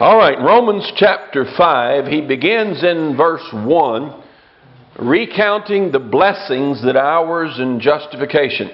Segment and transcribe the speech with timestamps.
[0.00, 4.22] All right, Romans chapter 5, he begins in verse 1,
[4.98, 8.70] recounting the blessings that ours in justification.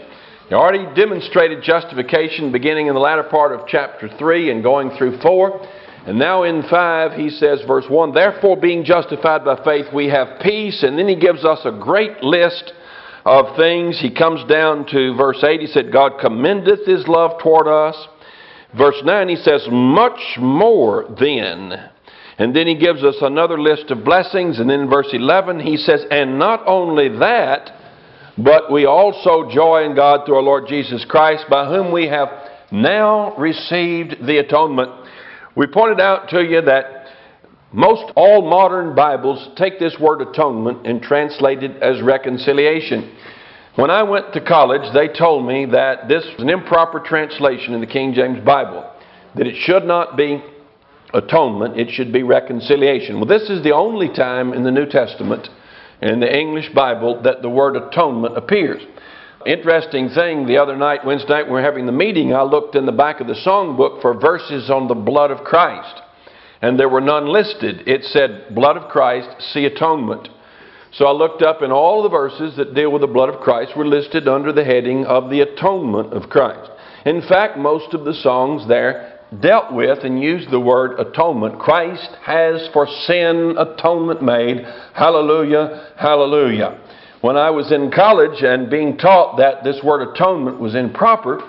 [0.49, 5.19] He already demonstrated justification beginning in the latter part of chapter 3 and going through
[5.19, 5.69] 4.
[6.07, 10.41] And now in 5, he says, verse 1, Therefore, being justified by faith, we have
[10.41, 10.85] peace.
[10.85, 12.73] And then he gives us a great list
[13.25, 13.99] of things.
[14.01, 15.61] He comes down to verse 8.
[15.61, 17.97] He said, God commendeth his love toward us.
[18.77, 21.91] Verse 9, he says, Much more then.
[22.39, 24.59] And then he gives us another list of blessings.
[24.59, 27.71] And then in verse 11, he says, And not only that,
[28.37, 32.29] but we also joy in God through our Lord Jesus Christ, by whom we have
[32.71, 34.91] now received the atonement.
[35.57, 37.07] We pointed out to you that
[37.73, 43.17] most all modern Bibles take this word atonement and translate it as reconciliation.
[43.77, 47.81] When I went to college, they told me that this was an improper translation in
[47.83, 48.91] the King James Bible,
[49.35, 50.43] that it should not be
[51.13, 53.17] atonement, it should be reconciliation.
[53.17, 55.47] Well, this is the only time in the New Testament,
[56.01, 58.83] in the English Bible, that the word atonement appears.
[59.45, 62.87] Interesting thing, the other night, Wednesday night, we were having the meeting, I looked in
[62.87, 66.01] the back of the songbook for verses on the blood of Christ,
[66.63, 67.87] and there were none listed.
[67.87, 70.31] It said, Blood of Christ, see atonement.
[70.97, 73.77] So I looked up, and all the verses that deal with the blood of Christ
[73.77, 76.71] were listed under the heading of the atonement of Christ.
[77.05, 81.59] In fact, most of the songs there dealt with and used the word atonement.
[81.59, 84.65] Christ has for sin atonement made.
[84.95, 86.81] Hallelujah, hallelujah.
[87.21, 91.47] When I was in college and being taught that this word atonement was improper,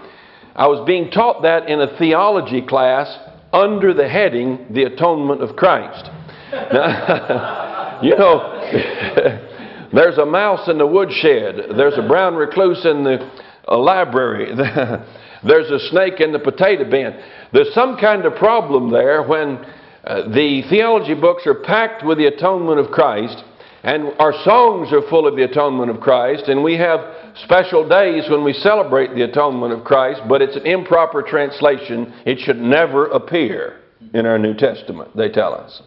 [0.57, 3.07] I was being taught that in a theology class
[3.53, 6.09] under the heading the atonement of Christ.
[6.49, 7.65] Now,
[8.01, 11.77] You know, there's a mouse in the woodshed.
[11.77, 13.29] There's a brown recluse in the
[13.67, 14.55] uh, library.
[15.43, 17.19] there's a snake in the potato bin.
[17.53, 19.57] There's some kind of problem there when
[20.03, 23.43] uh, the theology books are packed with the atonement of Christ
[23.83, 26.99] and our songs are full of the atonement of Christ, and we have
[27.43, 32.13] special days when we celebrate the atonement of Christ, but it's an improper translation.
[32.25, 33.79] It should never appear
[34.13, 35.81] in our New Testament, they tell us.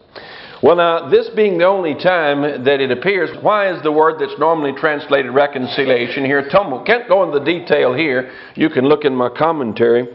[0.63, 4.37] Well, now, this being the only time that it appears, why is the word that's
[4.37, 6.85] normally translated reconciliation here atonement?
[6.85, 8.31] Can't go into the detail here.
[8.53, 10.07] You can look in my commentary.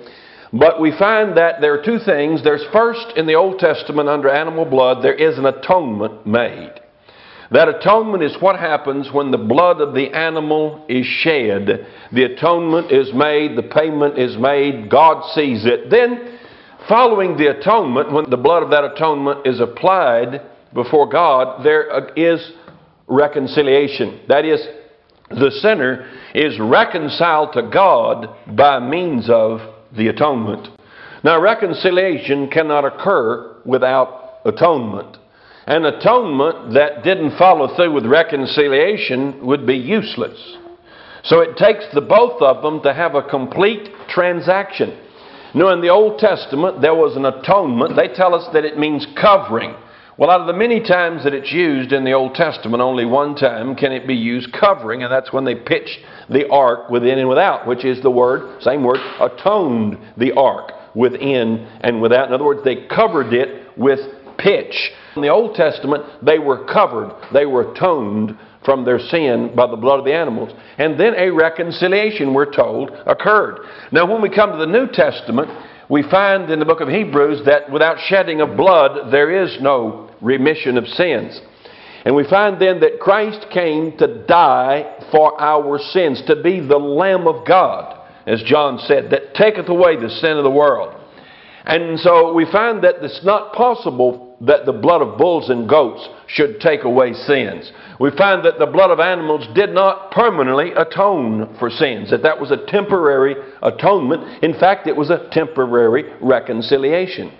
[0.53, 2.45] But we find that there are two things.
[2.45, 6.75] There's first, in the Old Testament, under animal blood, there is an atonement made.
[7.51, 11.87] That atonement is what happens when the blood of the animal is shed.
[12.13, 15.91] The atonement is made, the payment is made, God sees it.
[15.91, 16.36] Then
[16.89, 20.41] Following the atonement, when the blood of that atonement is applied
[20.73, 22.53] before God, there is
[23.09, 24.21] reconciliation.
[24.29, 24.65] That is,
[25.31, 29.61] the sinner is reconciled to God by means of
[29.97, 30.69] the atonement.
[31.25, 35.17] Now, reconciliation cannot occur without atonement.
[35.67, 40.39] An atonement that didn't follow through with reconciliation would be useless.
[41.25, 45.03] So it takes the both of them to have a complete transaction.
[45.55, 47.97] Now, in the Old Testament, there was an atonement.
[47.97, 49.75] They tell us that it means covering.
[50.19, 53.34] Well, out of the many times that it's used in the Old Testament, only one
[53.34, 55.99] time can it be used covering, and that's when they pitched
[56.31, 61.69] the ark within and without, which is the word, same word, atoned the ark within
[61.83, 62.28] and without.
[62.28, 64.01] In other words, they covered it with
[64.39, 64.91] pitch.
[65.17, 69.77] In the Old Testament, they were covered, they were atoned from their sin by the
[69.77, 70.53] blood of the animals.
[70.77, 73.60] And then a reconciliation, we're told, occurred.
[73.93, 75.49] Now, when we come to the New Testament,
[75.88, 80.10] we find in the book of Hebrews that without shedding of blood, there is no
[80.21, 81.41] remission of sins.
[82.04, 86.77] And we find then that Christ came to die for our sins, to be the
[86.77, 90.94] Lamb of God, as John said, that taketh away the sin of the world.
[91.65, 96.09] And so we find that it's not possible that the blood of bulls and goats
[96.28, 97.72] should take away sins.
[97.99, 102.39] We find that the blood of animals did not permanently atone for sins, that that
[102.39, 104.45] was a temporary atonement.
[104.45, 107.33] In fact, it was a temporary reconciliation.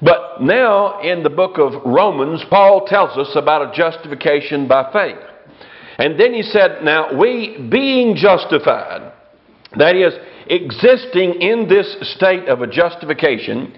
[0.00, 5.18] But now in the book of Romans, Paul tells us about a justification by faith.
[5.98, 9.12] And then he said, Now we being justified,
[9.76, 10.14] that is,
[10.46, 13.74] existing in this state of a justification,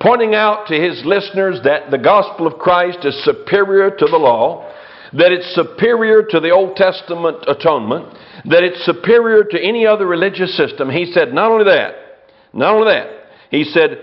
[0.00, 4.70] pointing out to his listeners that the gospel of Christ is superior to the law,
[5.14, 8.06] that it's superior to the Old Testament atonement,
[8.46, 10.90] that it's superior to any other religious system.
[10.90, 11.94] He said, not only that,
[12.52, 13.08] not only that,
[13.50, 14.02] he said,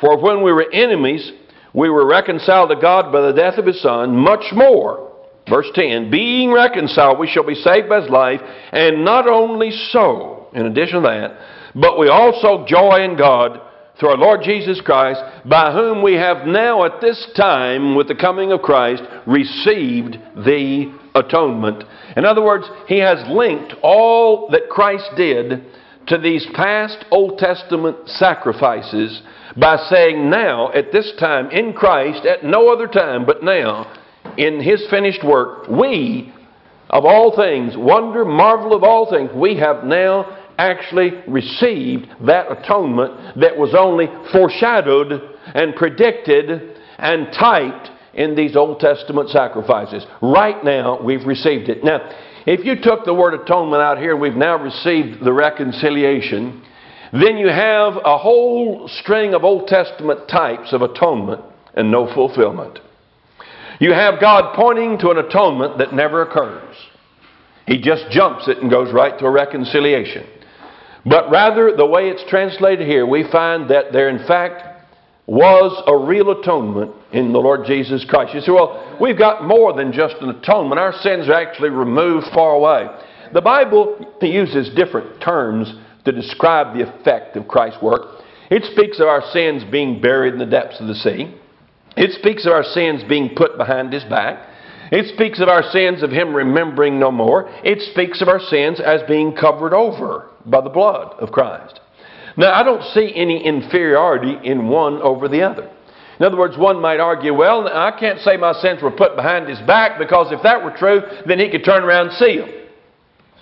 [0.00, 1.32] for when we were enemies,
[1.74, 5.12] we were reconciled to God by the death of his Son, much more.
[5.48, 8.40] Verse 10 Being reconciled, we shall be saved by his life,
[8.72, 11.38] and not only so, in addition to that,
[11.74, 13.60] but we also joy in God
[13.98, 18.14] through our Lord Jesus Christ, by whom we have now at this time, with the
[18.14, 21.82] coming of Christ, received the atonement.
[22.16, 25.64] In other words, he has linked all that Christ did
[26.06, 29.20] to these past Old Testament sacrifices
[29.56, 33.92] by saying now, at this time, in Christ, at no other time but now,
[34.36, 36.32] in his finished work, we,
[36.90, 43.40] of all things, wonder, marvel of all things, we have now actually received that atonement
[43.40, 50.04] that was only foreshadowed and predicted and typed in these Old Testament sacrifices.
[50.20, 51.84] Right now, we've received it.
[51.84, 52.10] Now,
[52.46, 56.64] if you took the word atonement out here, we've now received the reconciliation,
[57.12, 61.42] then you have a whole string of Old Testament types of atonement
[61.74, 62.80] and no fulfillment.
[63.80, 66.74] You have God pointing to an atonement that never occurs.
[67.66, 70.26] He just jumps it and goes right to a reconciliation.
[71.04, 74.62] But rather, the way it's translated here, we find that there, in fact,
[75.26, 78.34] was a real atonement in the Lord Jesus Christ.
[78.34, 80.80] You say, well, we've got more than just an atonement.
[80.80, 82.86] Our sins are actually removed far away.
[83.34, 85.72] The Bible uses different terms
[86.06, 88.22] to describe the effect of Christ's work.
[88.50, 91.34] It speaks of our sins being buried in the depths of the sea.
[91.94, 94.48] It speaks of our sins being put behind his back.
[94.90, 97.50] It speaks of our sins of him remembering no more.
[97.62, 101.80] It speaks of our sins as being covered over by the blood of Christ.
[102.36, 105.70] Now, I don't see any inferiority in one over the other.
[106.20, 109.48] In other words, one might argue, well, I can't say my sins were put behind
[109.48, 112.50] his back because if that were true, then he could turn around and see them.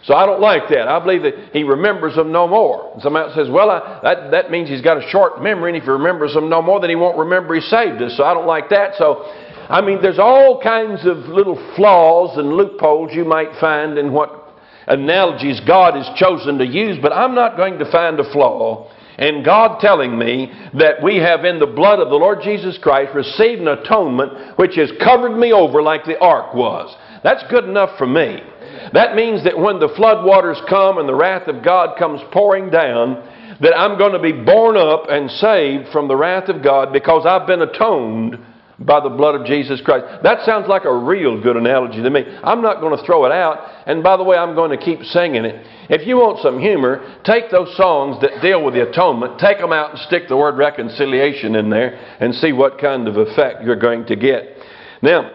[0.05, 0.87] So I don't like that.
[0.87, 2.93] I believe that he remembers them no more.
[2.93, 5.83] And somebody says, well, I, that, that means he's got a short memory, and if
[5.85, 8.17] he remembers them no more, then he won't remember he saved us.
[8.17, 8.93] So I don't like that.
[8.99, 9.25] So,
[9.69, 14.46] I mean, there's all kinds of little flaws and loopholes you might find in what
[14.87, 19.43] analogies God has chosen to use, but I'm not going to find a flaw in
[19.43, 23.63] God telling me that we have in the blood of the Lord Jesus Christ received
[23.63, 26.95] an atonement which has covered me over like the ark was.
[27.23, 28.41] That's good enough for me.
[28.93, 32.71] That means that when the flood waters come and the wrath of God comes pouring
[32.71, 33.15] down,
[33.61, 37.25] that I'm going to be borne up and saved from the wrath of God because
[37.27, 38.39] I've been atoned
[38.79, 40.23] by the blood of Jesus Christ.
[40.23, 42.25] That sounds like a real good analogy to me.
[42.45, 45.03] I'm not going to throw it out, and by the way, I'm going to keep
[45.03, 45.67] singing it.
[45.89, 49.73] If you want some humor, take those songs that deal with the atonement, take them
[49.73, 53.77] out and stick the word reconciliation in there, and see what kind of effect you're
[53.77, 54.45] going to get.
[55.01, 55.33] Now,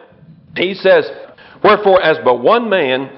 [0.55, 1.09] he says,
[1.63, 3.11] Wherefore, as but one man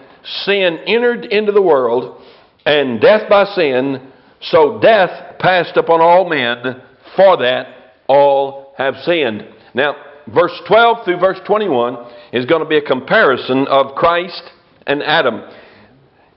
[0.46, 2.22] sin entered into the world,
[2.66, 4.10] and death by sin,
[4.40, 6.82] so death passed upon all men,
[7.18, 7.68] for that
[8.08, 9.48] all have sinned.
[9.74, 9.96] Now,
[10.28, 11.98] verse 12 through verse 21
[12.32, 14.44] is going to be a comparison of Christ
[14.88, 15.44] and Adam.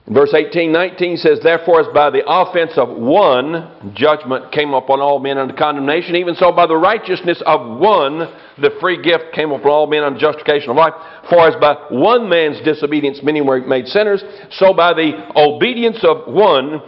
[0.09, 5.19] Verse 18, 19 says, Therefore, as by the offense of one, judgment came upon all
[5.19, 8.19] men unto condemnation, even so by the righteousness of one,
[8.57, 10.93] the free gift came upon all men unto justification of life.
[11.29, 16.33] For as by one man's disobedience many were made sinners, so by the obedience of
[16.33, 16.81] one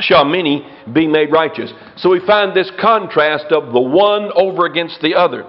[0.00, 1.72] shall many be made righteous.
[1.96, 5.46] So we find this contrast of the one over against the other.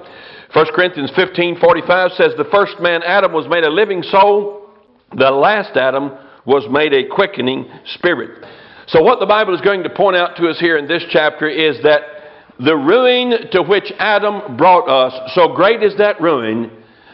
[0.53, 4.69] 1 Corinthians 15 45 says, The first man, Adam, was made a living soul,
[5.15, 6.11] the last Adam
[6.45, 7.65] was made a quickening
[7.95, 8.45] spirit.
[8.87, 11.47] So, what the Bible is going to point out to us here in this chapter
[11.47, 12.01] is that
[12.59, 16.69] the ruin to which Adam brought us, so great is that ruin,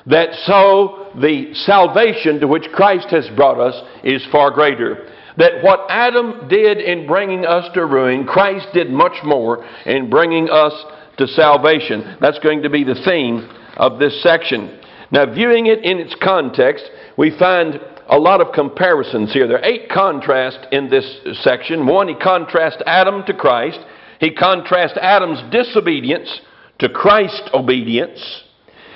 [0.06, 5.08] that so the salvation to which Christ has brought us is far greater.
[5.38, 10.50] That what Adam did in bringing us to ruin, Christ did much more in bringing
[10.50, 10.74] us
[11.20, 12.18] to salvation.
[12.20, 14.80] That's going to be the theme of this section.
[15.12, 16.84] Now, viewing it in its context,
[17.18, 19.48] we find a lot of comparisons here.
[19.48, 21.06] There are eight contrasts in this
[21.42, 21.86] section.
[21.86, 23.80] One, he contrasts Adam to Christ.
[24.20, 26.42] He contrasts Adam's disobedience
[26.80, 28.44] to Christ's obedience.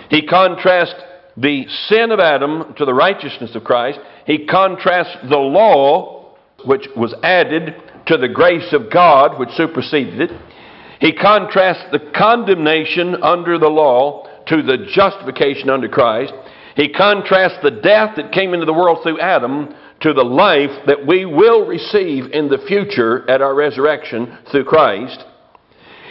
[0.09, 0.95] He contrasts
[1.37, 3.99] the sin of Adam to the righteousness of Christ.
[4.25, 7.75] He contrasts the law, which was added,
[8.07, 10.31] to the grace of God, which superseded it.
[10.99, 16.33] He contrasts the condemnation under the law to the justification under Christ.
[16.75, 21.05] He contrasts the death that came into the world through Adam to the life that
[21.07, 25.23] we will receive in the future at our resurrection through Christ.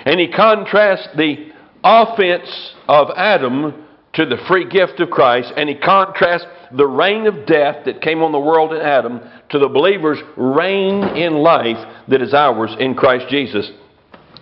[0.05, 1.53] And he contrasts the
[1.85, 6.47] offense of Adam to the free gift of Christ, and he contrasts
[6.77, 9.21] the reign of death that came on the world in Adam
[9.51, 11.77] to the believer's reign in life
[12.09, 13.71] that is ours in Christ Jesus.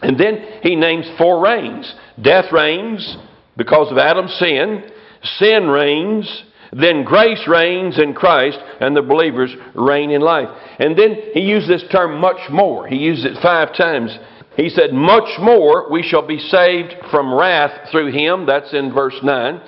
[0.03, 1.95] And then he names four reigns.
[2.21, 3.17] Death reigns
[3.57, 4.91] because of Adam's sin.
[5.39, 6.45] Sin reigns.
[6.73, 10.49] Then grace reigns in Christ, and the believers reign in life.
[10.79, 12.87] And then he used this term much more.
[12.87, 14.17] He used it five times
[14.57, 18.47] He said, Much more we shall be saved from wrath through him.
[18.47, 19.61] That's in verse 9.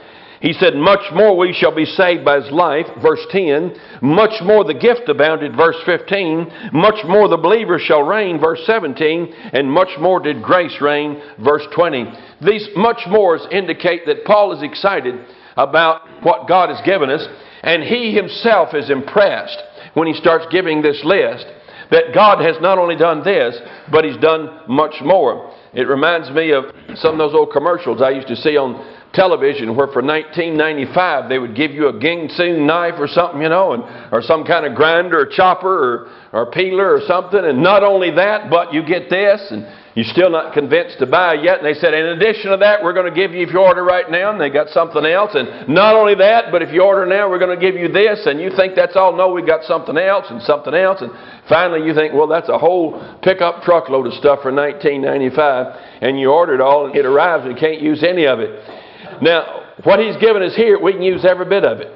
[0.43, 3.77] He said, Much more we shall be saved by his life, verse 10.
[4.03, 6.73] Much more the gift abounded, verse 15.
[6.73, 9.33] Much more the believer shall reign, verse 17.
[9.53, 12.13] And much more did grace reign, verse 20.
[12.45, 15.15] These much mores indicate that Paul is excited
[15.57, 17.25] about what God has given us,
[17.63, 19.59] and he himself is impressed
[19.95, 21.47] when he starts giving this list
[21.93, 23.57] that God has not only done this,
[23.93, 25.55] but he's done much more.
[25.75, 26.65] It reminds me of
[26.97, 31.39] some of those old commercials I used to see on television where for 1995 they
[31.39, 34.75] would give you a Ginsu knife or something, you know, and, or some kind of
[34.75, 37.45] grinder or chopper or, or peeler or something.
[37.45, 41.35] And not only that, but you get this and you're still not convinced to buy
[41.35, 41.59] yet.
[41.59, 43.85] And they said, in addition to that, we're going to give you, if you order
[43.85, 45.33] right now, and they got something else.
[45.35, 48.25] And not only that, but if you order now, we're going to give you this.
[48.25, 49.15] And you think that's all.
[49.15, 51.03] No, we got something else and something else.
[51.03, 51.13] And
[51.47, 56.01] finally you think, well, that's a whole pickup truckload of stuff for 1995.
[56.01, 58.82] And you order it all and it arrives and you can't use any of it.
[59.23, 61.89] Now, what he's given us here, we can use every bit of it.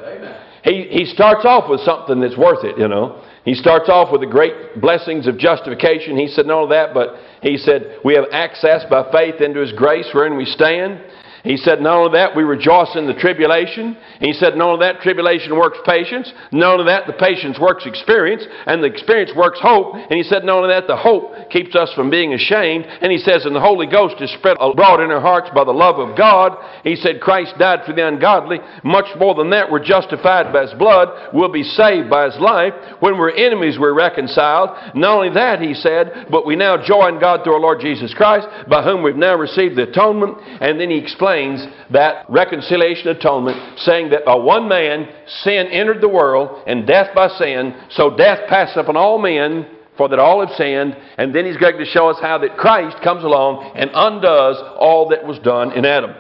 [0.63, 3.23] He, he starts off with something that's worth it, you know.
[3.45, 6.17] He starts off with the great blessings of justification.
[6.17, 9.73] He said, none of that, but he said, we have access by faith into his
[9.73, 11.01] grace wherein we stand.
[11.47, 13.97] He said, Not only that, we rejoice in the tribulation.
[14.19, 16.33] He said, Not only that, tribulation works patience.
[16.51, 18.43] Not only that, the patience works experience.
[18.67, 19.95] And the experience works hope.
[19.95, 22.85] And he said, Not only that, the hope keeps us from being ashamed.
[22.87, 25.71] And he says, And the Holy Ghost is spread abroad in our hearts by the
[25.71, 26.59] love of God.
[26.83, 28.59] He said, Christ died for the ungodly.
[28.83, 31.31] Much more than that, we're justified by his blood.
[31.33, 32.75] We'll be saved by his life.
[32.99, 34.71] When we're enemies, we're reconciled.
[34.97, 38.49] Not only that, he said, but we now join God through our Lord Jesus Christ,
[38.69, 40.39] by whom we've now received the atonement.
[40.61, 45.09] And then he explained explains that reconciliation atonement, saying that by one man
[45.43, 49.67] sin entered the world, and death by sin, so death passed upon all men,
[49.97, 50.97] for that all have sinned.
[51.17, 55.09] And then he's going to show us how that Christ comes along and undoes all
[55.09, 56.15] that was done in Adam.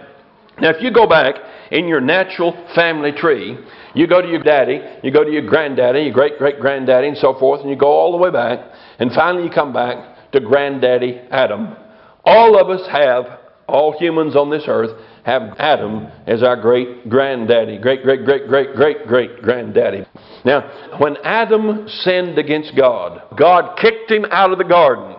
[0.61, 1.35] Now, if you go back
[1.71, 3.59] in your natural family tree,
[3.95, 7.19] you go to your daddy, you go to your granddaddy, your great great granddaddy, and
[7.19, 8.61] so forth, and you go all the way back,
[8.99, 11.77] and finally you come back to granddaddy Adam.
[12.25, 14.91] All of us have all humans on this earth
[15.25, 20.07] have Adam as our great granddaddy, great, great, great, great, great, great granddaddy.
[20.45, 25.17] Now, when Adam sinned against God, God kicked him out of the garden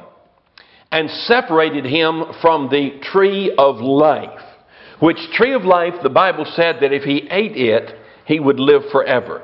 [0.91, 4.39] and separated him from the tree of life.
[4.99, 7.93] Which tree of life, the Bible said that if he ate it,
[8.25, 9.41] he would live forever.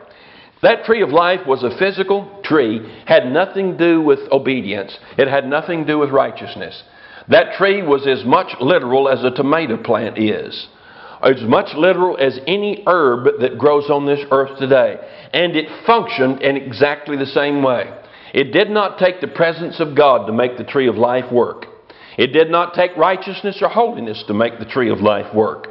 [0.62, 5.28] That tree of life was a physical tree, had nothing to do with obedience, it
[5.28, 6.82] had nothing to do with righteousness.
[7.30, 10.68] That tree was as much literal as a tomato plant is.
[11.22, 14.98] As much literal as any herb that grows on this earth today.
[15.34, 17.94] And it functioned in exactly the same way.
[18.34, 21.68] It did not take the presence of God to make the tree of life work.
[22.18, 25.68] It did not take righteousness or holiness to make the tree of life work.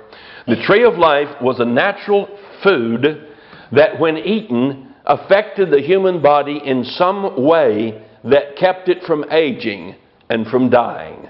[0.47, 2.29] The tree of life was a natural
[2.63, 3.29] food
[3.73, 9.97] that, when eaten, affected the human body in some way that kept it from aging
[10.31, 11.29] and from dying.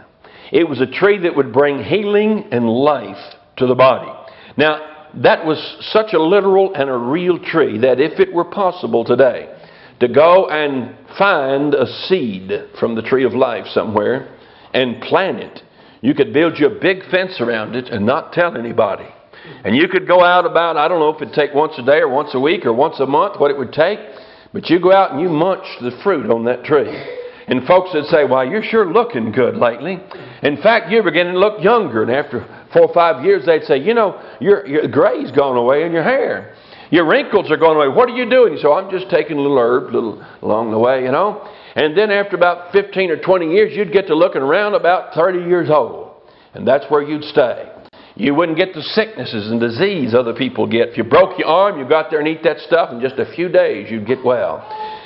[0.53, 4.13] It was a tree that would bring healing and life to the body.
[4.59, 5.59] Now, that was
[5.93, 9.49] such a literal and a real tree that if it were possible today
[10.01, 14.37] to go and find a seed from the tree of life somewhere
[14.75, 15.63] and plant it,
[16.03, 19.09] you could build you a big fence around it and not tell anybody.
[19.65, 21.99] And you could go out about, I don't know if it'd take once a day
[21.99, 23.99] or once a week or once a month, what it would take,
[24.53, 27.21] but you go out and you munch the fruit on that tree.
[27.49, 29.99] And folks would say, Well, you're sure looking good lately.
[30.43, 32.03] In fact, you're beginning to look younger.
[32.03, 35.85] And after four or five years, they'd say, You know, your, your gray's gone away
[35.85, 36.55] in your hair.
[36.91, 37.89] Your wrinkles are going away.
[37.89, 38.59] What are you doing?
[38.61, 41.49] So I'm just taking a little herb little along the way, you know.
[41.75, 45.39] And then after about 15 or 20 years, you'd get to looking around about 30
[45.39, 46.11] years old.
[46.53, 47.73] And that's where you'd stay.
[48.15, 50.91] You wouldn't get the sicknesses and disease other people get.
[50.91, 53.33] If you broke your arm, you got there and eat that stuff, in just a
[53.35, 54.61] few days you'd get well.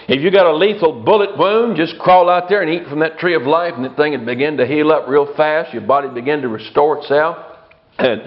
[0.08, 3.18] If you got a lethal bullet wound, just crawl out there and eat from that
[3.18, 5.72] tree of life, and that thing would begin to heal up real fast.
[5.72, 7.36] Your body begin to restore itself.
[7.98, 8.22] And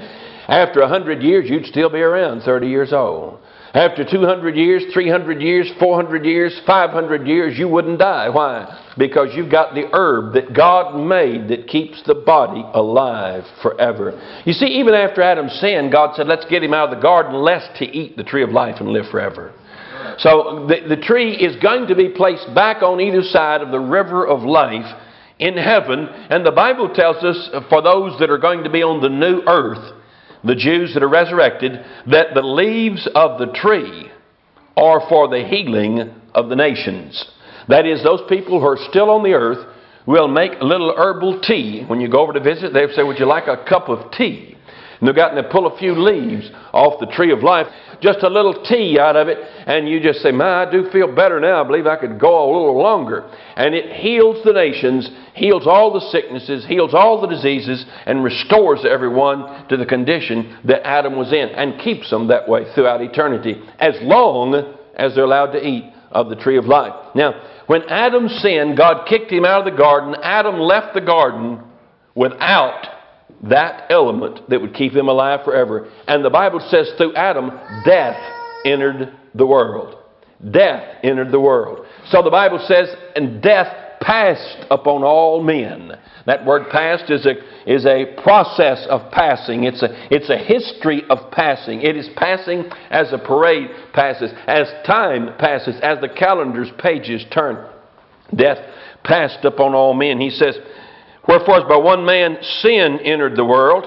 [0.49, 3.39] after a hundred years, you'd still be around 30 years old.
[3.73, 8.27] After 200 years, 300 years, 400 years, 500 years, you wouldn't die.
[8.27, 8.93] Why?
[8.97, 14.19] Because you've got the herb that God made that keeps the body alive forever.
[14.43, 17.35] You see, even after Adam sinned, God said, let's get him out of the garden
[17.35, 19.53] lest he eat the tree of life and live forever.
[20.19, 23.79] So the, the tree is going to be placed back on either side of the
[23.79, 24.85] river of life
[25.39, 26.07] in heaven.
[26.29, 29.09] And the Bible tells us uh, for those that are going to be on the
[29.09, 29.95] new earth,
[30.43, 31.73] the Jews that are resurrected,
[32.11, 34.11] that the leaves of the tree
[34.77, 37.25] are for the healing of the nations.
[37.67, 39.65] That is, those people who are still on the earth
[40.05, 41.83] will make a little herbal tea.
[41.85, 44.55] When you go over to visit, they'll say, Would you like a cup of tea?
[44.99, 47.67] And they've gotten to pull a few leaves off the tree of life,
[48.01, 51.13] just a little tea out of it, and you just say, My, I do feel
[51.13, 51.63] better now.
[51.63, 53.29] I believe I could go a little longer.
[53.55, 58.85] And it heals the nations, heals all the sicknesses, heals all the diseases, and restores
[58.85, 63.61] everyone to the condition that Adam was in, and keeps them that way throughout eternity,
[63.79, 66.93] as long as they're allowed to eat of the tree of life.
[67.15, 70.15] Now, when Adam sinned, God kicked him out of the garden.
[70.23, 71.63] Adam left the garden
[72.15, 72.98] without
[73.43, 75.89] that element that would keep him alive forever.
[76.07, 77.51] And the Bible says through Adam,
[77.85, 78.17] death
[78.65, 79.95] entered the world.
[80.51, 81.85] Death entered the world.
[82.09, 83.67] So the Bible says, and death
[84.01, 85.91] passed upon all men.
[86.25, 87.33] That word passed is a,
[87.71, 89.65] is a process of passing.
[89.65, 91.81] It's a, it's a history of passing.
[91.81, 97.67] It is passing as a parade passes, as time passes, as the calendar's pages turn.
[98.33, 98.59] Death
[99.03, 100.19] passed upon all men.
[100.19, 100.57] He says,
[101.29, 103.85] Wherefore, by one man sin entered the world,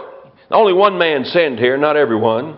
[0.53, 2.57] only one man sinned here, not everyone.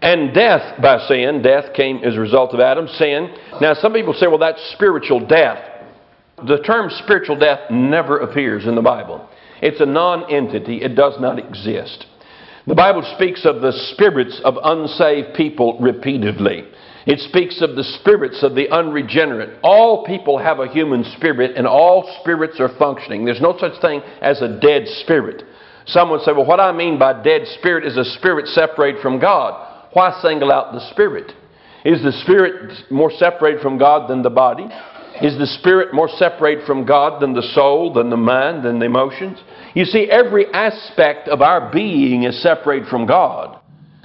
[0.00, 3.34] And death by sin, death came as a result of Adam's sin.
[3.60, 5.62] Now, some people say, well, that's spiritual death.
[6.46, 9.28] The term spiritual death never appears in the Bible.
[9.60, 12.06] It's a non entity, it does not exist.
[12.66, 16.64] The Bible speaks of the spirits of unsaved people repeatedly.
[17.06, 19.60] It speaks of the spirits of the unregenerate.
[19.62, 23.24] All people have a human spirit, and all spirits are functioning.
[23.24, 25.44] There's no such thing as a dead spirit.
[25.86, 29.88] Someone say, Well, what I mean by dead spirit is a spirit separated from God.
[29.92, 31.32] Why single out the spirit?
[31.84, 34.66] Is the spirit more separated from God than the body?
[35.22, 38.86] Is the spirit more separated from God than the soul, than the mind, than the
[38.86, 39.38] emotions?
[39.74, 43.55] You see, every aspect of our being is separated from God.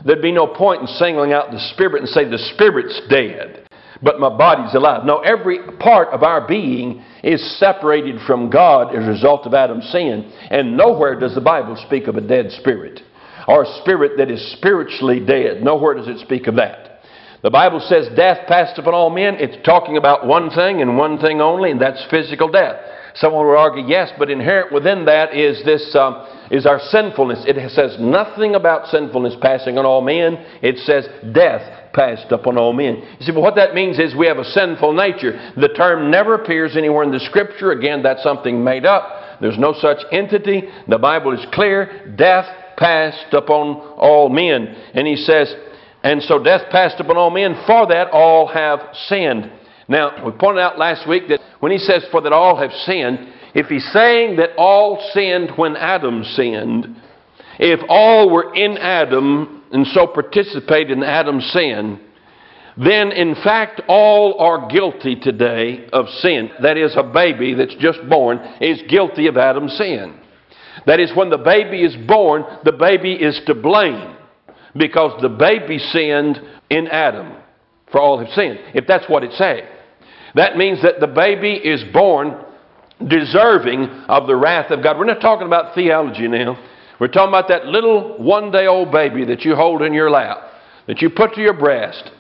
[0.06, 3.68] There'd be no point in singling out the spirit and say the spirit's dead,
[4.02, 5.06] but my body's alive.
[5.06, 9.90] No, every part of our being is separated from God as a result of Adam's
[9.92, 13.02] sin, and nowhere does the Bible speak of a dead spirit
[13.48, 15.64] or a spirit that is spiritually dead.
[15.64, 17.02] Nowhere does it speak of that.
[17.44, 19.36] The Bible says death passed upon all men.
[19.40, 22.76] It's talking about one thing and one thing only, and that's physical death.
[23.16, 27.44] Someone would argue, yes, but inherent within that is this um, is our sinfulness.
[27.48, 30.36] It says nothing about sinfulness passing on all men.
[30.62, 33.04] It says death passed upon all men.
[33.20, 35.54] You see, but what that means is we have a sinful nature.
[35.56, 37.72] The term never appears anywhere in the Scripture.
[37.72, 39.40] Again, that's something made up.
[39.42, 40.64] There's no such entity.
[40.88, 42.14] The Bible is clear.
[42.16, 42.46] Death
[42.78, 44.68] passed upon all men.
[44.94, 45.54] And he says,
[46.04, 49.52] and so death passed upon all men, for that all have sinned.
[49.92, 53.28] Now, we pointed out last week that when he says, for that all have sinned,
[53.54, 56.96] if he's saying that all sinned when Adam sinned,
[57.60, 62.00] if all were in Adam and so participate in Adam's sin,
[62.78, 66.52] then in fact all are guilty today of sin.
[66.62, 70.18] That is, a baby that's just born is guilty of Adam's sin.
[70.86, 74.16] That is, when the baby is born, the baby is to blame
[74.74, 77.36] because the baby sinned in Adam,
[77.92, 79.66] for all have sinned, if that's what it's saying.
[80.36, 82.46] That means that the baby is born
[83.08, 84.98] deserving of the wrath of God.
[84.98, 86.58] We're not talking about theology now.
[87.00, 90.38] We're talking about that little one day old baby that you hold in your lap,
[90.88, 92.12] that you put to your breast.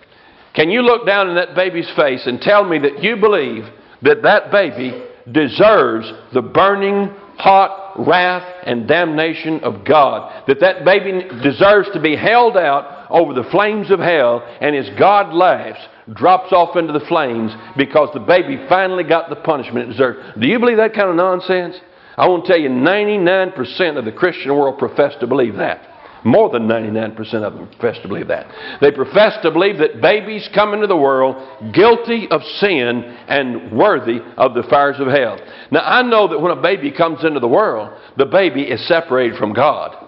[0.56, 3.63] Can you look down in that baby's face and tell me that you believe
[4.02, 10.43] that that baby deserves the burning hot wrath and damnation of God.
[10.47, 14.89] That that baby deserves to be held out over the flames of hell, and as
[14.97, 15.80] God laughs,
[16.13, 20.39] drops off into the flames because the baby finally got the punishment it deserved.
[20.39, 21.75] Do you believe that kind of nonsense?
[22.17, 25.87] I want to tell you, 99% of the Christian world profess to believe that.
[26.23, 28.45] More than 99% of them profess to believe that.
[28.79, 34.19] They profess to believe that babies come into the world guilty of sin and worthy
[34.37, 35.39] of the fires of hell.
[35.71, 39.37] Now, I know that when a baby comes into the world, the baby is separated
[39.37, 40.00] from God.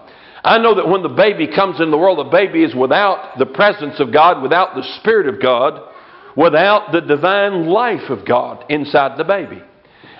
[0.44, 3.46] I know that when the baby comes in the world, the baby is without the
[3.46, 5.80] presence of God, without the Spirit of God,
[6.36, 9.62] without the divine life of God inside the baby.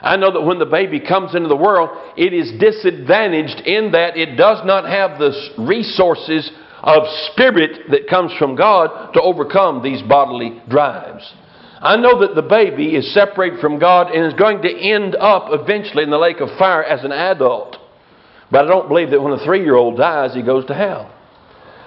[0.01, 4.17] I know that when the baby comes into the world, it is disadvantaged in that
[4.17, 6.51] it does not have the resources
[6.83, 11.31] of spirit that comes from God to overcome these bodily drives.
[11.81, 15.49] I know that the baby is separated from God and is going to end up
[15.49, 17.74] eventually in the lake of fire as an adult.
[18.51, 21.11] But I don't believe that when a three year old dies, he goes to hell.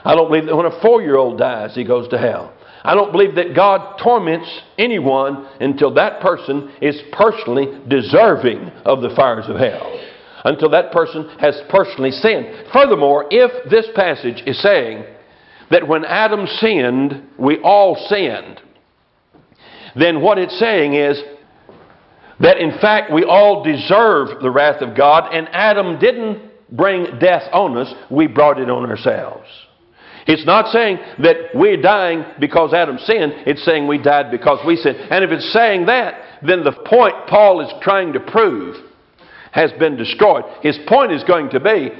[0.03, 2.53] I don't believe that when a four year old dies, he goes to hell.
[2.83, 9.13] I don't believe that God torments anyone until that person is personally deserving of the
[9.15, 9.99] fires of hell.
[10.45, 12.67] Until that person has personally sinned.
[12.71, 15.03] Furthermore, if this passage is saying
[15.71, 18.61] that when Adam sinned, we all sinned,
[19.95, 21.21] then what it's saying is
[22.39, 27.43] That in fact we all deserve the wrath of God, and Adam didn't bring death
[27.53, 29.47] on us, we brought it on ourselves.
[30.27, 34.75] It's not saying that we're dying because Adam sinned, it's saying we died because we
[34.75, 34.97] sinned.
[34.97, 38.75] And if it's saying that, then the point Paul is trying to prove
[39.53, 40.43] has been destroyed.
[40.61, 41.91] His point is going to be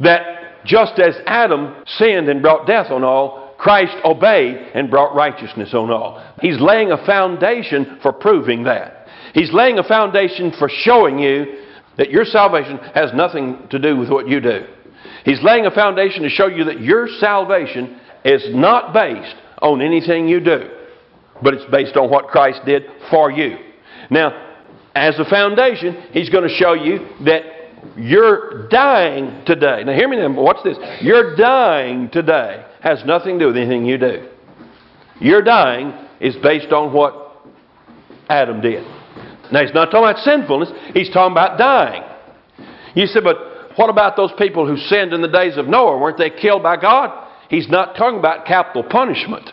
[0.00, 5.74] that just as Adam sinned and brought death on all, Christ obeyed and brought righteousness
[5.74, 6.22] on all.
[6.40, 9.06] He's laying a foundation for proving that.
[9.34, 11.59] He's laying a foundation for showing you
[12.00, 14.64] that your salvation has nothing to do with what you do.
[15.26, 20.26] He's laying a foundation to show you that your salvation is not based on anything
[20.26, 20.70] you do,
[21.42, 23.58] but it's based on what Christ did for you.
[24.08, 24.56] Now,
[24.94, 27.42] as a foundation, he's going to show you that
[27.98, 29.84] you're dying today.
[29.84, 30.32] Now, hear me now.
[30.32, 30.78] Watch this.
[31.02, 34.26] You're dying today has nothing to do with anything you do.
[35.20, 37.44] Your dying is based on what
[38.30, 38.86] Adam did.
[39.52, 42.02] Now, he's not talking about sinfulness, he's talking about dying.
[42.94, 43.36] You say, but
[43.76, 45.98] what about those people who sinned in the days of Noah?
[45.98, 47.28] Weren't they killed by God?
[47.48, 49.50] He's not talking about capital punishment,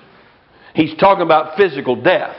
[0.74, 2.36] he's talking about physical death.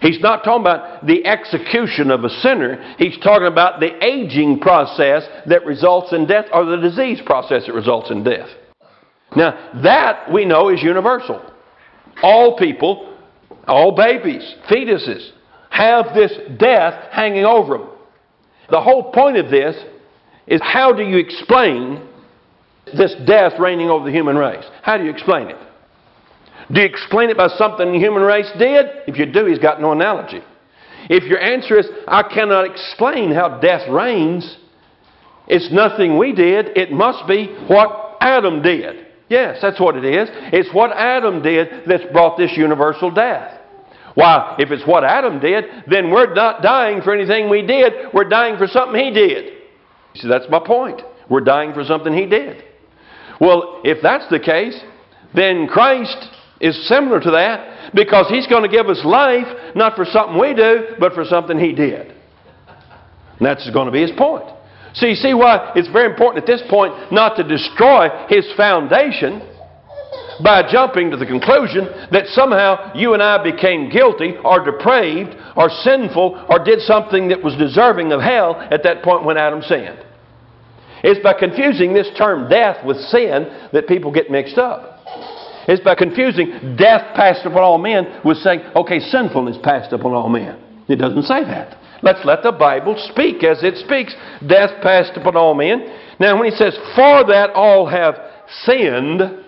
[0.00, 2.94] He's not talking about the execution of a sinner.
[2.98, 7.74] He's talking about the aging process that results in death or the disease process that
[7.74, 8.48] results in death.
[9.36, 11.42] Now, that we know is universal.
[12.22, 13.16] All people,
[13.66, 15.30] all babies, fetuses,
[15.74, 17.88] have this death hanging over them.
[18.70, 19.74] The whole point of this
[20.46, 22.00] is how do you explain
[22.96, 24.64] this death reigning over the human race?
[24.82, 25.56] How do you explain it?
[26.72, 28.86] Do you explain it by something the human race did?
[29.08, 30.42] If you do, he's got no analogy.
[31.10, 34.56] If your answer is, I cannot explain how death reigns,
[35.48, 39.08] it's nothing we did, it must be what Adam did.
[39.28, 40.28] Yes, that's what it is.
[40.52, 43.60] It's what Adam did that's brought this universal death.
[44.14, 48.28] Why, if it's what Adam did, then we're not dying for anything we did, we're
[48.28, 49.54] dying for something he did.
[50.14, 51.02] See, that's my point.
[51.28, 52.62] We're dying for something he did.
[53.40, 54.78] Well, if that's the case,
[55.34, 56.16] then Christ
[56.60, 60.54] is similar to that because he's going to give us life not for something we
[60.54, 62.06] do, but for something he did.
[62.06, 64.44] And that's going to be his point.
[64.94, 69.42] So you see why it's very important at this point not to destroy his foundation
[70.42, 75.70] by jumping to the conclusion that somehow you and I became guilty or depraved or
[75.70, 80.04] sinful or did something that was deserving of hell at that point when Adam sinned.
[81.02, 85.00] It's by confusing this term death with sin that people get mixed up.
[85.68, 90.28] It's by confusing death passed upon all men with saying, okay, sinfulness passed upon all
[90.28, 90.58] men.
[90.88, 91.78] It doesn't say that.
[92.02, 94.14] Let's let the Bible speak as it speaks.
[94.46, 95.86] Death passed upon all men.
[96.20, 98.16] Now, when he says, for that all have
[98.64, 99.43] sinned,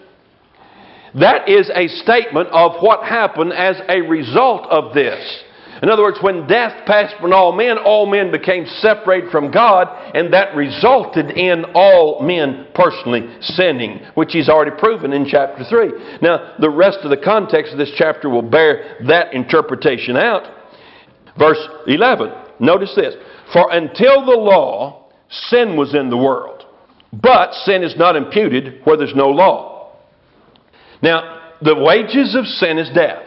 [1.21, 5.45] that is a statement of what happened as a result of this.
[5.83, 9.89] In other words, when death passed upon all men, all men became separated from God,
[10.15, 16.19] and that resulted in all men personally sinning, which he's already proven in chapter 3.
[16.23, 20.45] Now, the rest of the context of this chapter will bear that interpretation out.
[21.39, 23.15] Verse 11, notice this
[23.53, 26.65] For until the law, sin was in the world,
[27.13, 29.76] but sin is not imputed where there's no law.
[31.03, 33.23] Now, the wages of sin is death.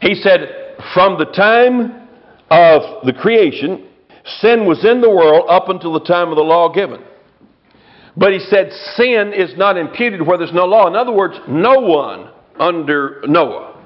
[0.00, 2.08] He said, from the time
[2.50, 3.86] of the creation,
[4.40, 7.02] sin was in the world up until the time of the law given.
[8.16, 10.86] But he said sin is not imputed where there's no law.
[10.86, 13.84] In other words, no one under Noah,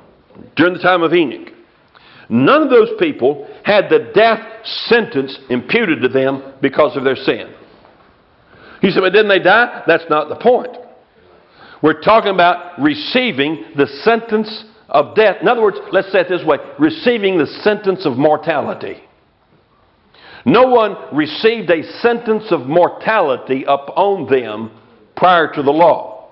[0.57, 1.49] during the time of Enoch,
[2.29, 4.41] none of those people had the death
[4.87, 7.55] sentence imputed to them because of their sin.
[8.83, 9.83] He said, but didn't they die?
[9.87, 10.77] That's not the point.
[11.83, 15.37] We're talking about receiving the sentence of death.
[15.41, 19.03] In other words, let's say it this way receiving the sentence of mortality.
[20.45, 24.71] No one received a sentence of mortality upon them
[25.17, 26.31] prior to the law.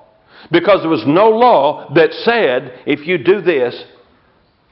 [0.51, 3.85] Because there was no law that said, if you do this,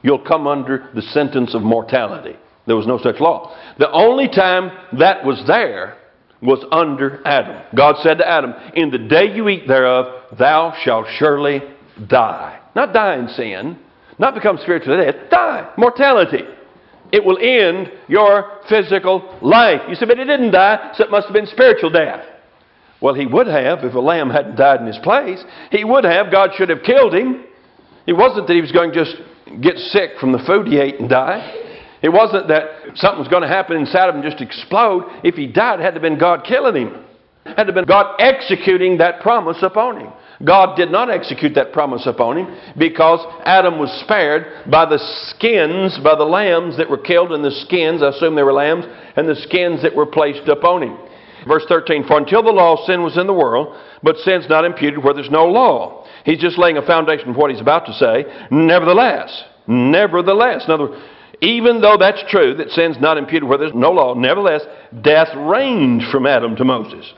[0.03, 2.37] you'll come under the sentence of mortality.
[2.67, 3.57] There was no such law.
[3.79, 5.99] The only time that was there
[6.45, 7.63] was under Adam.
[7.75, 11.61] God said to Adam, In the day you eat thereof, thou shalt surely
[12.07, 12.61] die.
[12.77, 13.79] Not die in sin,
[14.19, 15.73] not become spiritually dead, die.
[15.79, 16.43] Mortality.
[17.13, 19.83] It will end your physical life.
[19.89, 22.25] You say, but he didn't die, so it must have been spiritual death.
[23.01, 25.43] Well, he would have if a lamb hadn't died in his place.
[25.71, 26.31] He would have.
[26.33, 27.45] God should have killed him.
[28.07, 29.17] It wasn't that he was going to just
[29.61, 31.64] get sick from the food he ate and die.
[32.05, 32.65] It wasn't that
[32.97, 35.05] something was going to happen inside of him just explode.
[35.25, 37.03] If he died, it had to have been God killing him.
[37.47, 40.13] It had to have been God executing that promise upon him.
[40.45, 44.99] God did not execute that promise upon him because Adam was spared by the
[45.31, 48.85] skins, by the lambs that were killed, and the skins, I assume they were lambs,
[49.17, 50.99] and the skins that were placed upon him.
[51.49, 55.03] Verse 13 For until the law, sin was in the world, but sin's not imputed
[55.03, 56.07] where there's no law.
[56.27, 58.27] He's just laying a foundation for what he's about to say.
[58.51, 61.03] Nevertheless, nevertheless, in other words,
[61.45, 64.63] even though that's true, that sin's not imputed where there's no law, nevertheless,
[65.03, 67.13] death reigned from Adam to Moses.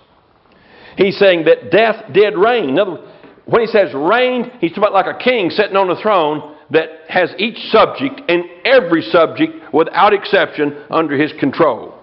[0.96, 2.70] He's saying that death did reign.
[2.70, 3.02] In other words,
[3.44, 6.88] when he says reigned, he's talking about like a king sitting on a throne that
[7.08, 11.94] has each subject and every subject without exception under his control.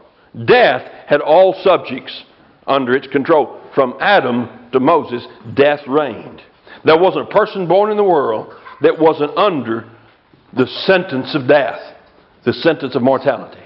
[0.45, 2.23] Death had all subjects
[2.65, 3.59] under its control.
[3.75, 6.41] From Adam to Moses, death reigned.
[6.85, 9.89] There wasn't a person born in the world that wasn't under
[10.55, 11.79] the sentence of death,
[12.45, 13.61] the sentence of mortality.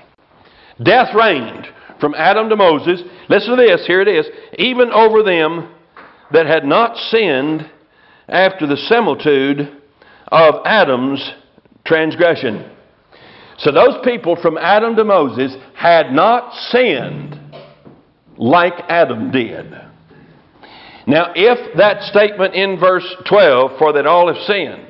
[0.83, 1.67] Death reigned
[1.99, 3.01] from Adam to Moses.
[3.29, 4.25] Listen to this, here it is.
[4.57, 5.73] Even over them
[6.31, 7.69] that had not sinned
[8.27, 9.81] after the similitude
[10.27, 11.33] of Adam's
[11.85, 12.71] transgression.
[13.57, 17.39] So those people from Adam to Moses had not sinned
[18.37, 19.71] like Adam did.
[21.07, 24.86] Now, if that statement in verse 12, for that all have sinned,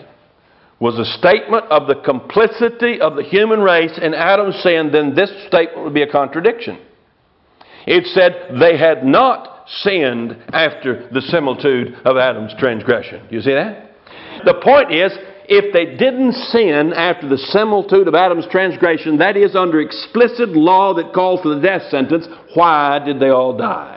[0.79, 5.31] was a statement of the complicity of the human race in Adam's sin, then this
[5.47, 6.79] statement would be a contradiction.
[7.87, 13.25] It said they had not sinned after the similitude of Adam's transgression.
[13.29, 13.91] You see that?
[14.45, 15.11] The point is,
[15.49, 20.93] if they didn't sin after the similitude of Adam's transgression, that is under explicit law
[20.95, 23.96] that calls for the death sentence, why did they all die?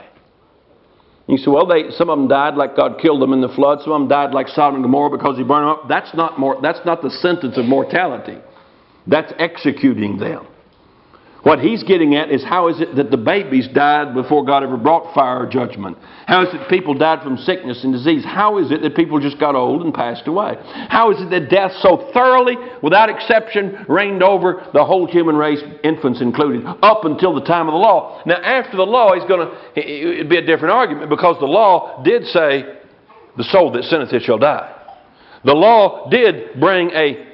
[1.31, 3.79] You say, well, they, some of them died like God killed them in the flood.
[3.83, 5.89] Some of them died like Sodom and Gomorrah because He burned them up.
[5.89, 8.39] That's not, more, that's not the sentence of mortality.
[9.07, 10.47] That's executing them.
[11.43, 14.77] What he's getting at is how is it that the babies died before God ever
[14.77, 15.97] brought fire or judgment?
[16.27, 18.25] How is it people died from sickness and disease?
[18.25, 20.57] How is it that people just got old and passed away?
[20.91, 25.63] How is it that death so thoroughly, without exception, reigned over the whole human race,
[25.83, 28.23] infants included, up until the time of the law?
[28.27, 32.03] Now, after the law, he's going to, it'd be a different argument because the law
[32.03, 32.65] did say,
[33.39, 34.77] the soul that sinneth it shall die.
[35.45, 37.27] The law did bring a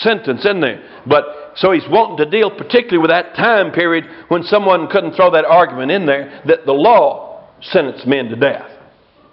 [0.00, 0.82] sentence in there.
[1.06, 1.24] But
[1.56, 5.44] so he's wanting to deal particularly with that time period when someone couldn't throw that
[5.44, 8.70] argument in there that the law sentenced men to death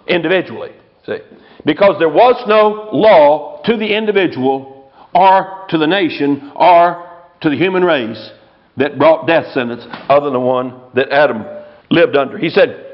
[0.06, 0.72] individually.
[1.06, 1.18] See?
[1.64, 7.08] Because there was no law to the individual or to the nation or
[7.40, 8.30] to the human race
[8.76, 11.44] that brought death sentence other than the one that Adam
[11.90, 12.38] lived under.
[12.38, 12.88] He said,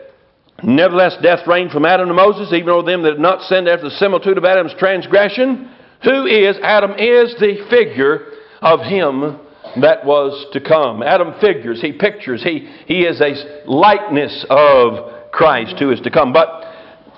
[0.62, 3.88] Nevertheless, death reigned from Adam to Moses, even over them that had not sinned after
[3.88, 5.70] the similitude of Adam's transgression.
[6.02, 6.56] Who is?
[6.62, 9.38] Adam is the figure of him
[9.80, 11.02] that was to come.
[11.02, 16.32] Adam figures, he pictures, he, he is a likeness of Christ who is to come,
[16.32, 16.64] but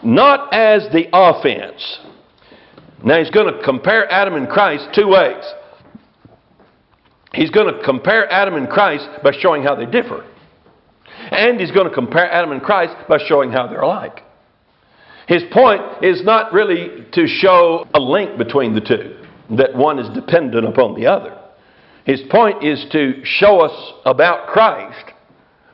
[0.02, 2.00] not as the offense.
[3.04, 5.44] Now he's going to compare Adam and Christ two ways.
[7.32, 10.26] He's going to compare Adam and Christ by showing how they differ.
[11.30, 14.22] And he's going to compare Adam and Christ by showing how they're alike.
[15.28, 19.19] His point is not really to show a link between the two,
[19.56, 21.36] that one is dependent upon the other.
[22.04, 25.12] His point is to show us about Christ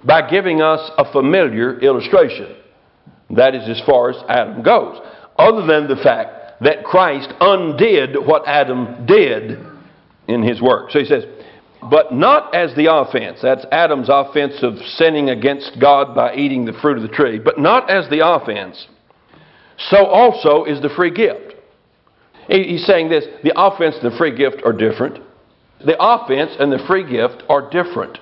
[0.04, 2.56] by giving us a familiar illustration.
[3.30, 5.00] That is as far as Adam goes.
[5.38, 9.58] Other than the fact that Christ undid what Adam did
[10.28, 10.90] in his work.
[10.90, 11.24] So he says,
[11.90, 13.40] but not as the offense.
[13.42, 17.38] That's Adam's offense of sinning against God by eating the fruit of the tree.
[17.38, 18.86] But not as the offense
[19.78, 21.45] so also is the free gift.
[22.48, 25.18] He's saying this the offense and the free gift are different.
[25.84, 28.18] The offense and the free gift are different.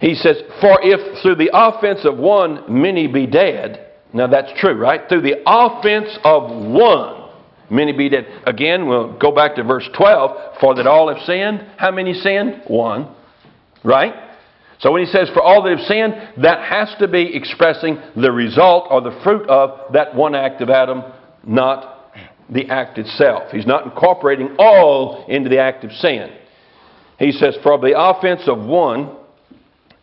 [0.00, 4.74] He says, For if through the offense of one many be dead, now that's true,
[4.74, 5.02] right?
[5.08, 7.30] Through the offense of one
[7.70, 8.26] many be dead.
[8.46, 10.58] Again, we'll go back to verse 12.
[10.60, 11.66] For that all have sinned.
[11.76, 12.62] How many sinned?
[12.66, 13.14] One.
[13.84, 14.14] Right?
[14.80, 18.32] So when he says, for all that have sinned, that has to be expressing the
[18.32, 21.02] result or the fruit of that one act of Adam,
[21.44, 21.99] not
[22.50, 23.50] the act itself.
[23.52, 26.30] He's not incorporating all into the act of sin.
[27.18, 29.16] He says, for the offense of one,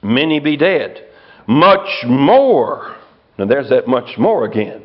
[0.01, 1.05] many be dead.
[1.47, 2.95] Much more,
[3.37, 4.83] now there's that much more again.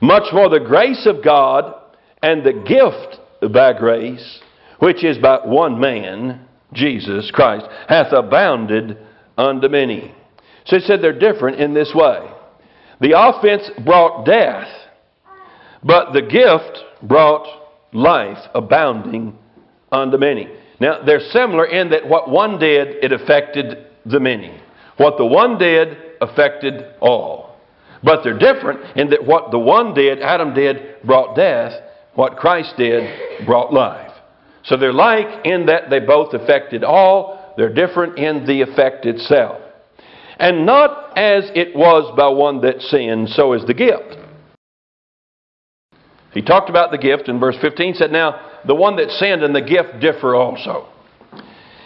[0.00, 1.74] Much more the grace of God
[2.22, 4.40] and the gift by grace,
[4.80, 8.98] which is by one man, Jesus Christ, hath abounded
[9.36, 10.14] unto many.
[10.66, 12.30] So he said they're different in this way.
[13.00, 14.68] The offense brought death,
[15.82, 17.46] but the gift brought
[17.92, 19.38] life abounding
[19.90, 20.48] unto many.
[20.80, 24.60] Now, they're similar in that what one did, it affected the many.
[24.96, 27.56] What the one did affected all.
[28.02, 31.72] But they're different in that what the one did, Adam did, brought death.
[32.14, 34.12] What Christ did brought life.
[34.64, 39.60] So they're like in that they both affected all, they're different in the effect itself.
[40.38, 44.16] And not as it was by one that sinned, so is the gift.
[46.38, 49.52] He talked about the gift in verse 15, said, Now the one that sinned and
[49.52, 50.86] the gift differ also.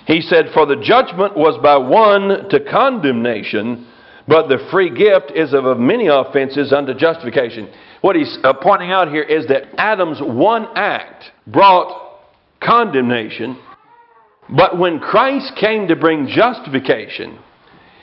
[0.06, 3.86] He said, For the judgment was by one to condemnation,
[4.28, 7.72] but the free gift is of many offenses unto justification.
[8.02, 12.20] What he's uh, pointing out here is that Adam's one act brought
[12.60, 13.58] condemnation,
[14.54, 17.38] but when Christ came to bring justification,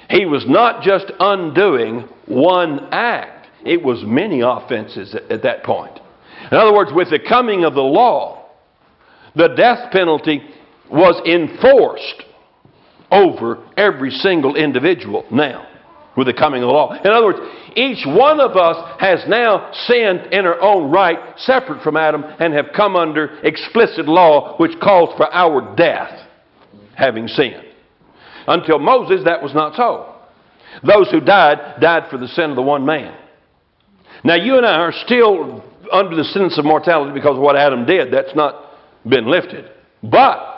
[0.10, 5.99] he was not just undoing one act, it was many offenses at, at that point.
[6.52, 8.50] In other words, with the coming of the law,
[9.36, 10.42] the death penalty
[10.92, 12.24] was enforced
[13.12, 15.68] over every single individual now
[16.18, 16.94] with the coming of the law.
[16.94, 17.40] In other words,
[17.76, 22.54] each one of us has now sinned in our own right, separate from Adam, and
[22.54, 26.28] have come under explicit law which calls for our death,
[26.96, 27.64] having sinned.
[28.48, 30.16] Until Moses, that was not so.
[30.86, 33.16] Those who died, died for the sin of the one man.
[34.24, 37.86] Now, you and I are still under the sentence of mortality because of what Adam
[37.86, 38.14] did.
[38.14, 38.74] That's not
[39.08, 39.70] been lifted.
[40.04, 40.50] But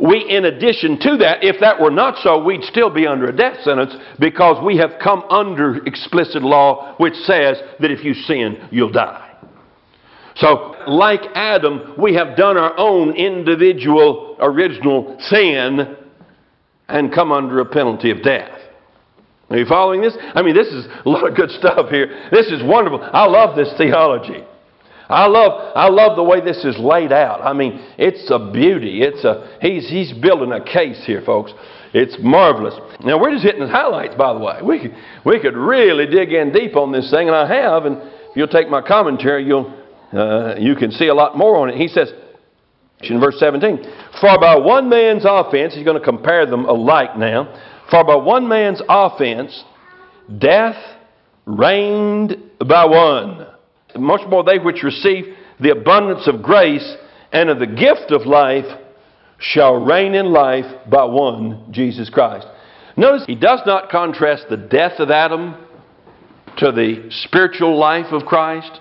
[0.00, 3.36] we, in addition to that, if that were not so, we'd still be under a
[3.36, 8.68] death sentence because we have come under explicit law which says that if you sin,
[8.70, 9.22] you'll die.
[10.36, 15.96] So, like Adam, we have done our own individual original sin
[16.88, 18.55] and come under a penalty of death.
[19.48, 20.16] Are you following this?
[20.34, 22.28] I mean, this is a lot of good stuff here.
[22.32, 23.00] This is wonderful.
[23.02, 24.44] I love this theology.
[25.08, 27.40] I love, I love the way this is laid out.
[27.40, 29.02] I mean, it's a beauty.
[29.02, 31.52] It's a, he's, he's building a case here, folks.
[31.94, 32.74] It's marvelous.
[33.04, 34.60] Now, we're just hitting the highlights, by the way.
[34.62, 37.84] We could, we could really dig in deep on this thing, and I have.
[37.84, 39.72] And if you'll take my commentary, you'll,
[40.12, 41.76] uh, you can see a lot more on it.
[41.76, 42.12] He says,
[43.02, 43.78] in verse 17,
[44.20, 47.54] For by one man's offense, he's going to compare them alike now.
[47.90, 49.64] For by one man's offense,
[50.38, 50.76] death
[51.46, 53.46] reigned by one
[53.98, 55.24] much more they which receive
[55.60, 56.96] the abundance of grace
[57.32, 58.66] and of the gift of life
[59.38, 62.46] shall reign in life by one, Jesus Christ.
[62.96, 65.54] Notice he does not contrast the death of Adam
[66.58, 68.80] to the spiritual life of Christ.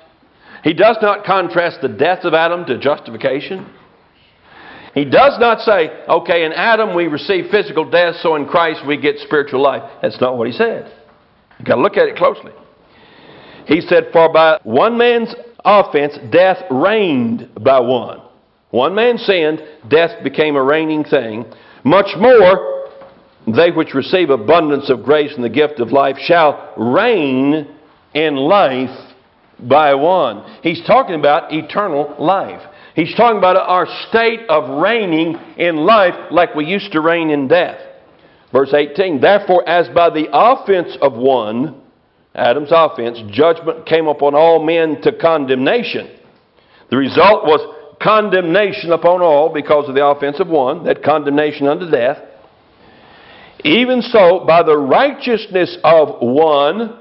[0.63, 3.69] He does not contrast the death of Adam to justification.
[4.95, 8.95] He does not say, okay, in Adam we receive physical death, so in Christ we
[8.95, 9.83] get spiritual life.
[10.01, 10.91] That's not what he said.
[11.59, 12.53] You've got to look at it closely.
[13.67, 18.21] He said, For by one man's offense, death reigned by one.
[18.71, 21.45] One man sinned, death became a reigning thing.
[21.83, 22.89] Much more,
[23.47, 27.67] they which receive abundance of grace and the gift of life shall reign
[28.13, 29.13] in life
[29.59, 30.59] by one.
[30.63, 32.61] He's talking about eternal life.
[32.95, 37.49] He's talking about our state of reigning in life like we used to reign in
[37.49, 37.79] death.
[38.53, 41.81] Verse 18 Therefore, as by the offense of one,
[42.33, 46.17] Adam's offense, judgment came upon all men to condemnation.
[46.89, 51.89] The result was condemnation upon all because of the offense of one, that condemnation unto
[51.89, 52.17] death.
[53.65, 56.99] Even so, by the righteousness of one,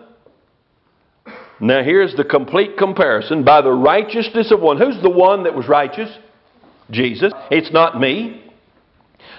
[1.61, 3.45] now here's the complete comparison.
[3.45, 4.79] By the righteousness of one.
[4.79, 6.11] Who's the one that was righteous?
[6.91, 7.33] Jesus.
[7.51, 8.43] It's not me.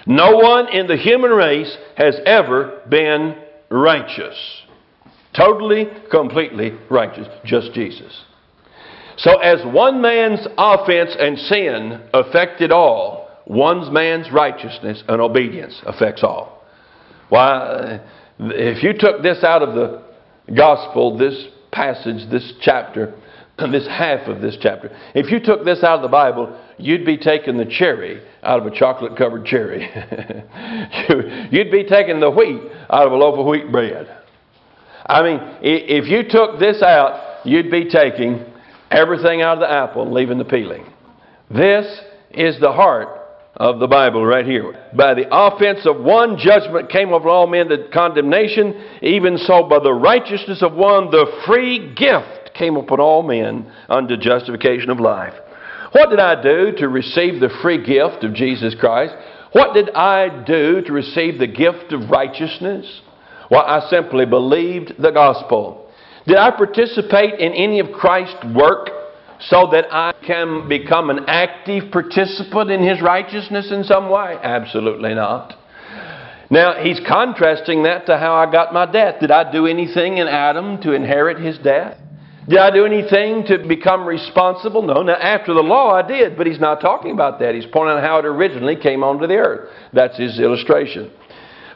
[0.06, 3.36] No one in the human race has ever been
[3.70, 4.36] righteous.
[5.36, 7.26] Totally, completely righteous.
[7.44, 8.24] Just Jesus.
[9.18, 16.22] So, as one man's offense and sin affected all, one man's righteousness and obedience affects
[16.22, 16.62] all.
[17.28, 18.00] Why,
[18.38, 20.02] if you took this out of the
[20.54, 21.46] gospel, this
[21.76, 23.14] passage, this chapter,
[23.58, 27.18] this half of this chapter, if you took this out of the Bible, you'd be
[27.18, 29.82] taking the cherry out of a chocolate covered cherry.
[31.50, 34.08] you'd be taking the wheat out of a loaf of wheat bread.
[35.04, 38.44] I mean, if you took this out, you'd be taking
[38.90, 40.86] everything out of the apple and leaving the peeling.
[41.50, 41.86] This
[42.30, 43.15] is the heart
[43.56, 44.74] of the Bible right here.
[44.94, 48.98] By the offense of one, judgment came over all men to condemnation.
[49.02, 54.16] Even so, by the righteousness of one, the free gift came upon all men unto
[54.16, 55.34] justification of life.
[55.92, 59.14] What did I do to receive the free gift of Jesus Christ?
[59.52, 63.00] What did I do to receive the gift of righteousness?
[63.50, 65.90] Well, I simply believed the gospel.
[66.26, 68.90] Did I participate in any of Christ's work
[69.40, 74.36] so that I can become an active participant in His righteousness in some way?
[74.42, 75.54] Absolutely not.
[76.50, 79.20] Now, he's contrasting that to how I got my death.
[79.20, 81.98] Did I do anything in Adam to inherit his death?
[82.48, 84.82] Did I do anything to become responsible?
[84.82, 85.02] No.
[85.02, 87.56] Now, after the law, I did, but he's not talking about that.
[87.56, 89.70] He's pointing out how it originally came onto the earth.
[89.92, 91.10] That's his illustration.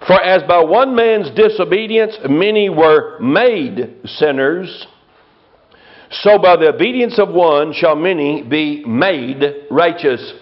[0.06, 4.86] For as by one man's disobedience many were made sinners,
[6.10, 10.32] so by the obedience of one shall many be made righteous.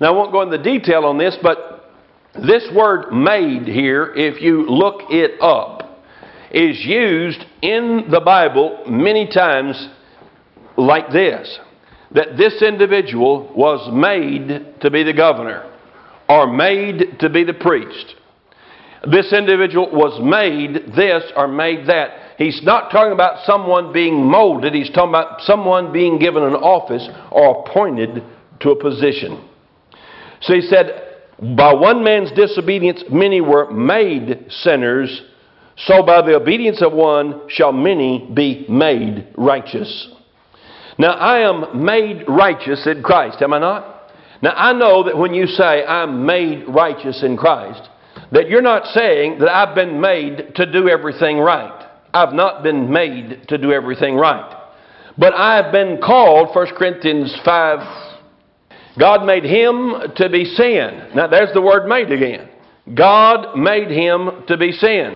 [0.00, 1.92] Now, I won't go into detail on this, but
[2.34, 6.04] this word made here, if you look it up,
[6.50, 9.88] is used in the Bible many times
[10.76, 11.58] like this
[12.12, 15.70] that this individual was made to be the governor
[16.28, 18.14] or made to be the priest.
[19.10, 22.29] This individual was made this or made that.
[22.40, 27.06] He's not talking about someone being molded, he's talking about someone being given an office
[27.30, 28.24] or appointed
[28.60, 29.46] to a position.
[30.40, 31.18] So he said,
[31.56, 35.22] By one man's disobedience, many were made sinners
[35.86, 40.08] so by the obedience of one shall many be made righteous.
[40.98, 44.12] Now I am made righteous in Christ, am I not?
[44.42, 47.88] Now I know that when you say I'm made righteous in Christ,
[48.32, 51.89] that you're not saying that I've been made to do everything right.
[52.12, 54.56] I've not been made to do everything right.
[55.16, 57.78] But I've been called, 1 Corinthians 5,
[58.98, 61.10] God made him to be sin.
[61.14, 62.48] Now there's the word made again.
[62.94, 65.14] God made him to be sin.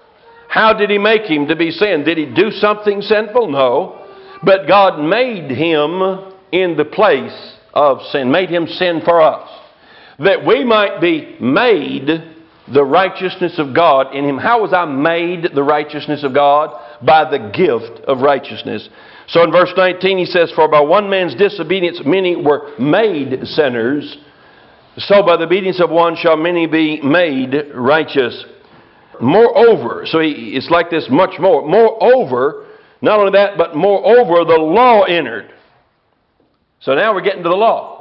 [0.48, 2.04] How did he make him to be sin?
[2.04, 3.50] Did he do something sinful?
[3.50, 4.06] No.
[4.44, 9.48] But God made him in the place of sin, made him sin for us,
[10.20, 12.33] that we might be made
[12.72, 14.38] the righteousness of God in him.
[14.38, 16.70] How was I made the righteousness of God?
[17.04, 18.88] By the gift of righteousness.
[19.28, 24.16] So in verse 19 he says, For by one man's disobedience many were made sinners,
[24.96, 28.44] so by the obedience of one shall many be made righteous.
[29.20, 31.66] Moreover, so he, it's like this much more.
[31.66, 32.66] Moreover,
[33.00, 35.52] not only that, but moreover, the law entered.
[36.80, 37.93] So now we're getting to the law.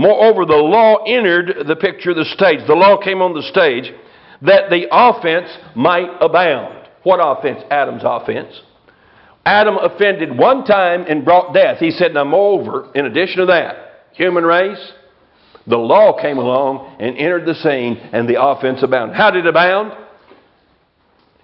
[0.00, 2.60] Moreover, the law entered the picture, the stage.
[2.66, 3.92] The law came on the stage
[4.40, 6.88] that the offense might abound.
[7.02, 7.60] What offense?
[7.70, 8.62] Adam's offense.
[9.44, 11.80] Adam offended one time and brought death.
[11.80, 14.80] He said, Now, moreover, in addition to that, human race,
[15.66, 19.18] the law came along and entered the scene, and the offense abounded.
[19.18, 19.92] How did it abound?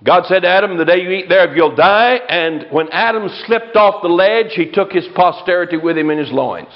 [0.03, 2.21] God said to Adam, The day you eat thereof, you'll die.
[2.27, 6.33] And when Adam slipped off the ledge, he took his posterity with him in his
[6.33, 6.73] loins.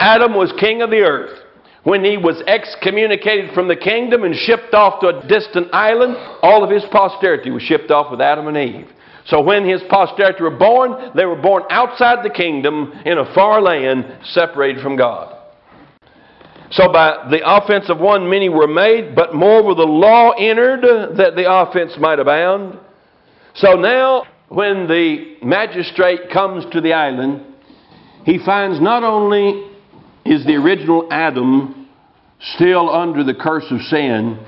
[0.00, 1.38] Adam was king of the earth.
[1.84, 6.64] When he was excommunicated from the kingdom and shipped off to a distant island, all
[6.64, 8.88] of his posterity was shipped off with Adam and Eve.
[9.26, 13.60] So when his posterity were born, they were born outside the kingdom in a far
[13.60, 15.36] land separated from God.
[16.70, 20.82] So by the offense of one, many were made, but more moreover the law entered
[21.16, 22.78] that the offense might abound.
[23.54, 27.44] So now, when the magistrate comes to the island,
[28.24, 29.69] he finds not only
[30.24, 31.88] is the original Adam
[32.54, 34.38] still under the curse of sin,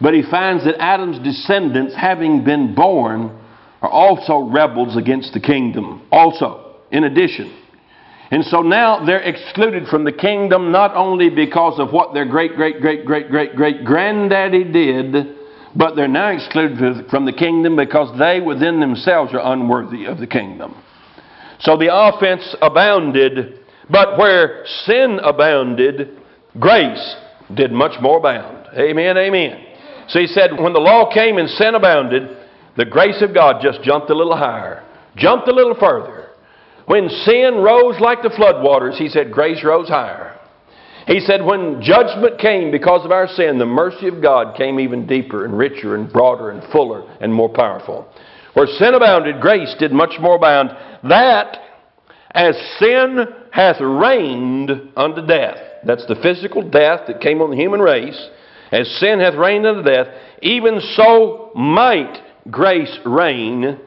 [0.00, 3.36] but he finds that Adam's descendants, having been born,
[3.82, 6.06] are also rebels against the kingdom.
[6.10, 7.54] Also, in addition,
[8.30, 12.56] and so now they're excluded from the kingdom not only because of what their great,
[12.56, 15.36] great, great, great, great, great granddaddy did,
[15.74, 20.26] but they're now excluded from the kingdom because they within themselves are unworthy of the
[20.26, 20.74] kingdom.
[21.60, 23.57] So the offense abounded,
[23.90, 26.18] but where sin abounded,
[26.58, 27.16] grace
[27.54, 28.68] did much more abound.
[28.78, 29.64] Amen, amen.
[30.08, 32.36] So he said, when the law came and sin abounded,
[32.76, 34.84] the grace of God just jumped a little higher,
[35.16, 36.28] jumped a little further.
[36.86, 40.38] When sin rose like the floodwaters, he said, grace rose higher.
[41.06, 45.06] He said, when judgment came because of our sin, the mercy of God came even
[45.06, 48.06] deeper and richer and broader and fuller and more powerful.
[48.52, 50.70] Where sin abounded, grace did much more abound.
[51.08, 51.56] That
[52.32, 53.18] as sin
[53.52, 55.58] hath reigned unto death.
[55.84, 58.28] That's the physical death that came on the human race.
[58.70, 60.08] As sin hath reigned unto death,
[60.42, 63.78] even so might grace reign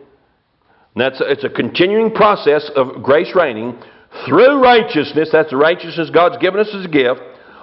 [0.95, 3.79] that's a, it's a continuing process of grace reigning
[4.27, 5.29] through righteousness.
[5.31, 7.21] That's the righteousness God's given us as a gift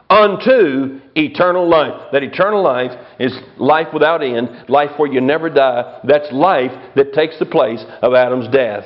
[0.08, 2.08] unto eternal life.
[2.12, 6.00] That eternal life is life without end, life where you never die.
[6.04, 8.84] That's life that takes the place of Adam's death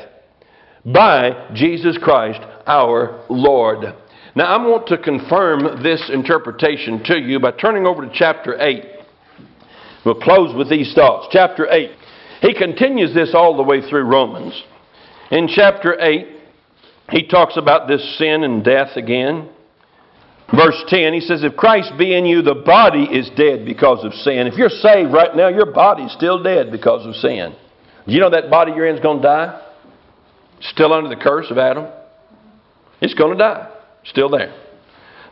[0.85, 3.85] by Jesus Christ our Lord.
[4.35, 8.85] Now, I want to confirm this interpretation to you by turning over to chapter 8.
[10.05, 11.29] We'll close with these thoughts.
[11.31, 11.91] Chapter 8.
[12.41, 14.61] He continues this all the way through Romans.
[15.31, 16.27] In chapter 8,
[17.11, 19.49] he talks about this sin and death again.
[20.55, 24.13] Verse 10, he says, If Christ be in you, the body is dead because of
[24.13, 24.47] sin.
[24.47, 27.55] If you're saved right now, your body's still dead because of sin.
[28.07, 29.72] Do you know that body you're in is going to die?
[30.63, 31.87] Still under the curse of Adam?
[33.01, 33.69] It's going to die.
[34.05, 34.55] Still there.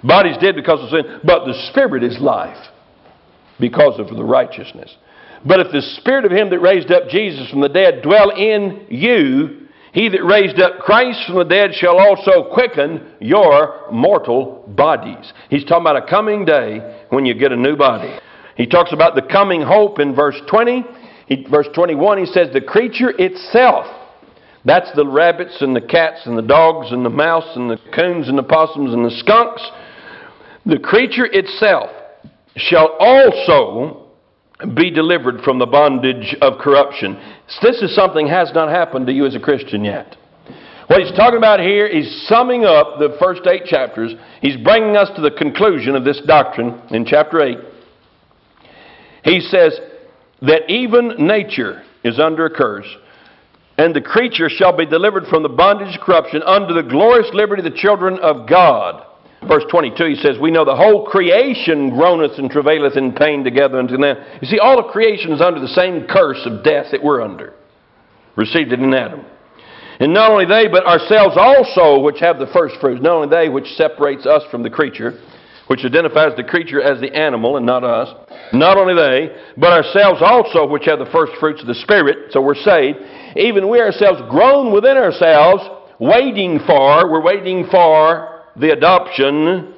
[0.02, 2.68] Body's dead because of sin, but the spirit is life
[3.58, 4.94] because of the righteousness.
[5.46, 8.86] But if the spirit of him that raised up Jesus from the dead dwell in
[8.88, 15.32] you, he that raised up Christ from the dead shall also quicken your mortal bodies.
[15.48, 18.18] He's talking about a coming day when you get a new body.
[18.56, 20.84] He talks about the coming hope in verse 20.
[21.26, 23.86] He, verse 21, he says, The creature itself,
[24.64, 28.28] that's the rabbits and the cats and the dogs and the mouse and the coons
[28.28, 29.62] and the possums and the skunks.
[30.66, 31.90] The creature itself
[32.56, 34.08] shall also
[34.74, 37.18] be delivered from the bondage of corruption.
[37.62, 40.16] This is something has not happened to you as a Christian yet.
[40.86, 44.12] What he's talking about here is summing up the first eight chapters.
[44.42, 47.58] He's bringing us to the conclusion of this doctrine in chapter 8.
[49.22, 49.78] He says
[50.42, 52.88] that even nature is under a curse,
[53.80, 57.66] and the creature shall be delivered from the bondage of corruption under the glorious liberty
[57.66, 59.06] of the children of God.
[59.48, 63.78] Verse 22, he says, We know the whole creation groaneth and travaileth in pain together
[63.78, 64.22] unto now.
[64.42, 67.54] You see, all of creation is under the same curse of death that we're under.
[68.36, 69.24] Received it in Adam.
[69.98, 73.48] And not only they, but ourselves also, which have the first fruits, not only they,
[73.48, 75.18] which separates us from the creature,
[75.68, 78.12] which identifies the creature as the animal and not us.
[78.52, 82.42] Not only they, but ourselves also, which have the first fruits of the Spirit, so
[82.42, 82.98] we're saved.
[83.36, 85.62] Even we ourselves groan within ourselves,
[85.98, 89.74] waiting for, we're waiting for the adoption.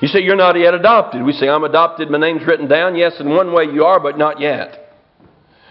[0.00, 1.22] You say you're not yet adopted.
[1.22, 2.96] We say, I'm adopted, my name's written down.
[2.96, 4.80] Yes, in one way you are, but not yet.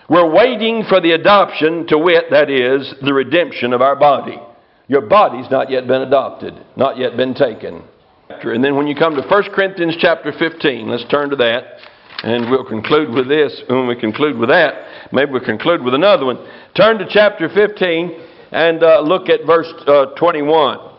[0.09, 4.39] We're waiting for the adoption, to wit, that is, the redemption of our body.
[4.87, 7.83] Your body's not yet been adopted, not yet been taken.
[8.29, 11.77] And then when you come to 1 Corinthians chapter 15, let's turn to that.
[12.23, 13.61] And we'll conclude with this.
[13.67, 16.37] When we conclude with that, maybe we'll conclude with another one.
[16.75, 18.19] Turn to chapter 15
[18.51, 20.93] and uh, look at verse uh, 21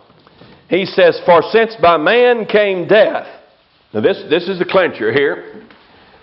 [0.69, 3.27] he says, For since by man came death.
[3.93, 5.63] Now, this, this is the clincher here.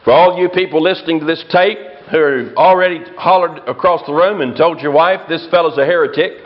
[0.03, 1.77] For all you people listening to this tape
[2.11, 6.43] who already hollered across the room and told your wife this fellow's a heretic,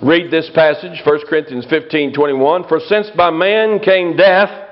[0.00, 2.68] read this passage, 1 Corinthians 15 21.
[2.68, 4.70] For since by man came death,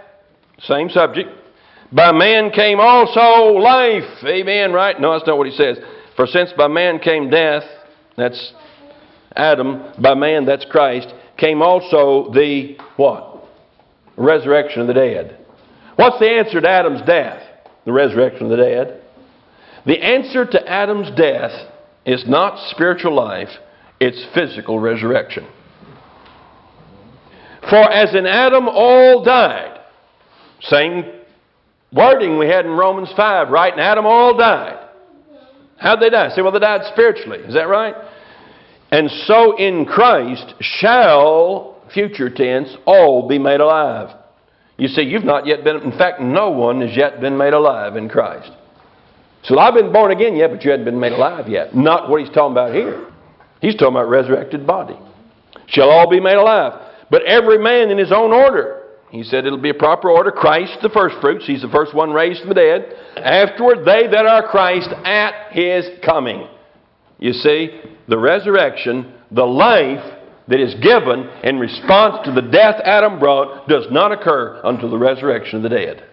[0.61, 1.28] same subject,
[1.93, 4.24] by man came also life.
[4.24, 5.01] Amen, right?
[5.01, 5.78] No, that's not what he says.
[6.16, 7.64] For since by man came death,
[8.16, 8.53] that's
[9.34, 13.45] Adam, by man, that's Christ, came also the what?
[14.16, 15.38] Resurrection of the dead.
[15.97, 17.43] What's the answer to Adam's death?
[17.84, 19.03] The resurrection of the dead.
[19.86, 21.53] The answer to Adam's death
[22.05, 23.49] is not spiritual life,
[23.99, 25.47] it's physical resurrection.
[27.68, 29.80] For as in Adam all died,
[30.62, 31.19] same
[31.93, 33.72] wording we had in Romans 5, right?
[33.72, 34.88] And Adam all died.
[35.78, 36.28] How'd they die?
[36.34, 37.38] Say, well, they died spiritually.
[37.38, 37.95] Is that right?
[38.93, 44.16] And so in Christ shall, future tense, all be made alive.
[44.76, 47.97] You see, you've not yet been, in fact, no one has yet been made alive
[47.97, 48.51] in Christ.
[49.45, 51.74] So I've been born again yet, but you hadn't been made alive yet.
[51.74, 53.07] Not what he's talking about here.
[53.61, 54.99] He's talking about resurrected body.
[55.66, 56.80] Shall all be made alive.
[57.11, 58.79] But every man in his own order.
[59.11, 60.30] He said it'll be a proper order.
[60.30, 61.44] Christ, the first fruits.
[61.46, 62.94] He's the first one raised from the dead.
[63.16, 66.46] Afterward, they that are Christ at his coming.
[67.18, 73.18] You see, the resurrection, the life that is given in response to the death Adam
[73.18, 76.04] brought does not occur until the resurrection of the dead.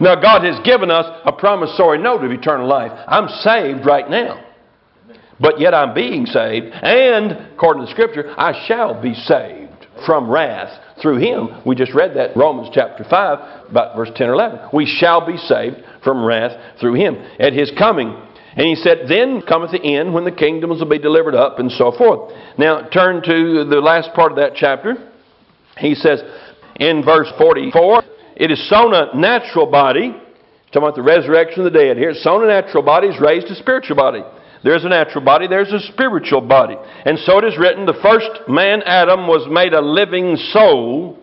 [0.00, 2.92] Now, God has given us a promissory note of eternal life.
[3.06, 4.44] I'm saved right now.
[5.40, 9.67] But yet I'm being saved, and according to Scripture, I shall be saved
[10.04, 10.70] from wrath
[11.00, 11.62] through Him.
[11.64, 14.70] We just read that Romans chapter 5, about verse 10 or 11.
[14.72, 18.16] We shall be saved from wrath through Him at His coming.
[18.56, 21.70] And he said, Then cometh the end when the kingdoms will be delivered up, and
[21.70, 22.32] so forth.
[22.58, 24.96] Now, turn to the last part of that chapter.
[25.78, 26.20] He says
[26.80, 28.02] in verse 44,
[28.36, 30.10] It is sown a natural body.
[30.72, 32.10] talking about the resurrection of the dead here.
[32.10, 34.22] it's Sown a natural body is raised a spiritual body.
[34.64, 36.76] There's a natural body, there's a spiritual body.
[37.04, 41.18] And so it is written the first man, Adam, was made a living soul.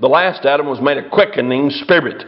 [0.00, 2.24] The last Adam was made a quickening spirit.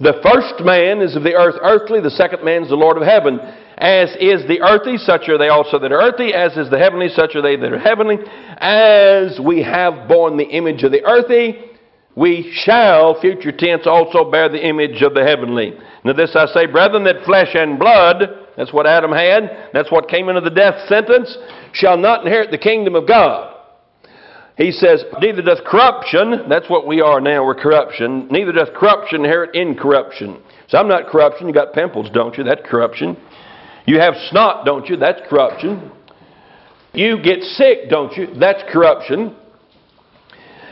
[0.00, 3.02] The first man is of the earth earthly, the second man is the Lord of
[3.02, 3.38] heaven.
[3.76, 6.34] As is the earthy, such are they also that are earthy.
[6.34, 8.16] As is the heavenly, such are they that are heavenly.
[8.58, 11.70] As we have borne the image of the earthy,
[12.16, 15.72] we shall, future tense, also bear the image of the heavenly.
[16.04, 20.08] Now, this I say, brethren, that flesh and blood, that's what Adam had, that's what
[20.08, 21.36] came into the death sentence,
[21.72, 23.56] shall not inherit the kingdom of God.
[24.56, 29.24] he says, Neither doth corruption, that's what we are now, we're corruption, neither doth corruption
[29.24, 30.42] inherit incorruption.
[30.70, 31.48] So I'm not corruption.
[31.48, 32.44] You got pimples, don't you?
[32.44, 33.16] That's corruption.
[33.86, 34.96] You have snot, don't you?
[34.96, 35.90] That's corruption.
[36.92, 38.28] You get sick, don't you?
[38.38, 39.36] That's corruption.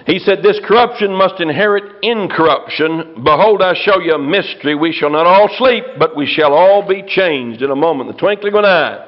[0.08, 3.22] He said, This corruption must inherit incorruption.
[3.22, 4.74] Behold, I show you a mystery.
[4.74, 8.18] We shall not all sleep, but we shall all be changed in a moment, the
[8.18, 9.04] twinkling of an eye.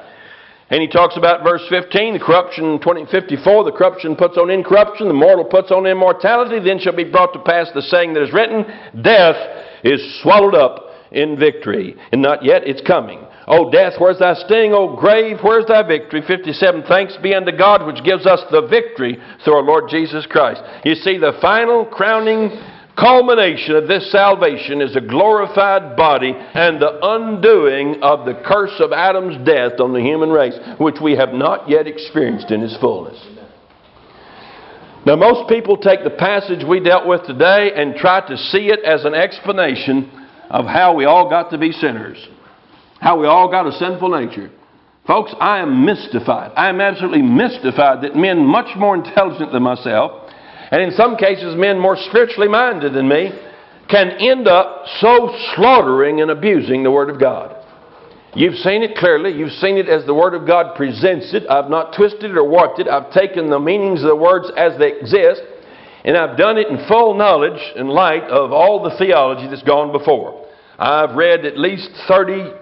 [0.69, 5.13] And he talks about verse 15, the corruption, 2054, the corruption puts on incorruption, the
[5.13, 6.63] mortal puts on immortality.
[6.63, 8.63] Then shall be brought to pass the saying that is written,
[9.01, 9.35] Death
[9.83, 11.95] is swallowed up in victory.
[12.11, 13.25] And not yet, it's coming.
[13.47, 14.73] O death, where's thy sting?
[14.73, 16.21] O grave, where's thy victory?
[16.25, 20.61] 57, thanks be unto God which gives us the victory through our Lord Jesus Christ.
[20.85, 22.51] You see, the final crowning
[22.97, 28.91] culmination of this salvation is a glorified body and the undoing of the curse of
[28.91, 33.19] Adam's death on the human race, which we have not yet experienced in its fullness.
[35.03, 38.81] Now, most people take the passage we dealt with today and try to see it
[38.85, 40.11] as an explanation
[40.51, 42.23] of how we all got to be sinners,
[43.01, 44.51] how we all got a sinful nature.
[45.05, 46.51] Folks, I am mystified.
[46.55, 50.21] I am absolutely mystified that men much more intelligent than myself
[50.71, 53.29] and in some cases men more spiritually minded than me,
[53.89, 57.57] can end up so slaughtering and abusing the Word of God.
[58.33, 59.37] You've seen it clearly.
[59.37, 61.43] You've seen it as the Word of God presents it.
[61.49, 62.87] I've not twisted it or warped it.
[62.87, 65.41] I've taken the meanings of the words as they exist,
[66.05, 69.91] and I've done it in full knowledge and light of all the theology that's gone
[69.91, 70.47] before.
[70.79, 72.60] I've read at least 30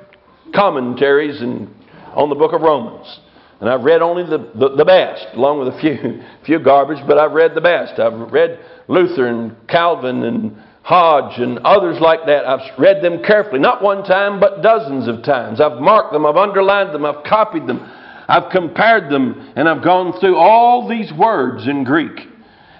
[0.54, 1.74] commentaries in,
[2.14, 3.20] on the book of Romans.
[3.60, 7.18] And I've read only the, the, the, best, along with a few, few garbage, but
[7.18, 8.00] I've read the best.
[8.00, 12.46] I've read Luther and Calvin and Hodge and others like that.
[12.46, 15.60] I've read them carefully, not one time, but dozens of times.
[15.60, 17.80] I've marked them, I've underlined them, I've copied them,
[18.28, 22.18] I've compared them, and I've gone through all these words in Greek.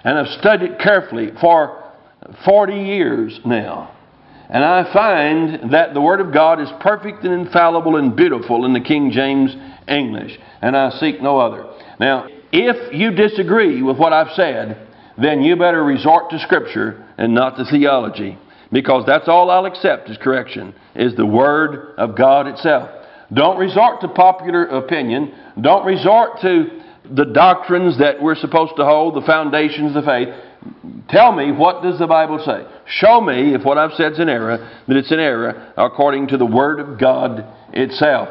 [0.02, 1.92] And I've studied carefully for
[2.44, 3.96] 40 years now.
[4.52, 8.72] And I find that the Word of God is perfect and infallible and beautiful in
[8.72, 9.54] the King James
[9.86, 11.72] English, and I seek no other.
[12.00, 17.32] Now, if you disagree with what I've said, then you better resort to Scripture and
[17.32, 18.36] not to theology,
[18.72, 22.90] because that's all I'll accept as correction, is the Word of God itself.
[23.32, 25.32] Don't resort to popular opinion.
[25.60, 26.80] Don't resort to
[27.14, 30.28] the doctrines that we're supposed to hold, the foundations of the faith.
[31.08, 32.66] Tell me, what does the Bible say?
[32.86, 36.36] Show me, if what I've said is an error, that it's an error according to
[36.36, 38.28] the Word of God itself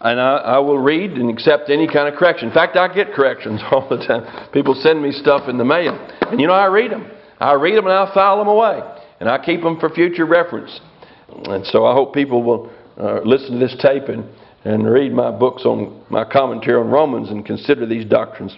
[0.00, 2.48] and I, I, will read and accept any kind of correction.
[2.48, 4.50] In fact, I get corrections all the time.
[4.52, 7.10] People send me stuff in the mail, and you know, I read them.
[7.38, 8.80] I read them and I file them away,
[9.20, 10.80] and I keep them for future reference.
[11.28, 14.24] And so I hope people will uh, listen to this tape and,
[14.64, 18.56] and read my books on my commentary on Romans and consider these doctrines.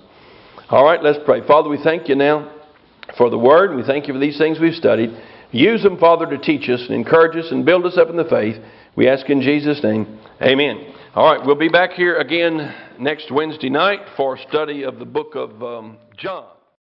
[0.71, 1.47] All right, let's pray.
[1.47, 2.52] Father, we thank you now
[3.17, 5.11] for the Word, and we thank you for these things we've studied.
[5.51, 8.25] Use them, Father, to teach us and encourage us and build us up in the
[8.25, 8.57] faith.
[8.97, 10.19] We ask in Jesus' name.
[10.41, 10.95] Amen.
[11.15, 15.35] All right, we'll be back here again next Wednesday night for study of the book
[15.35, 16.47] of um, John.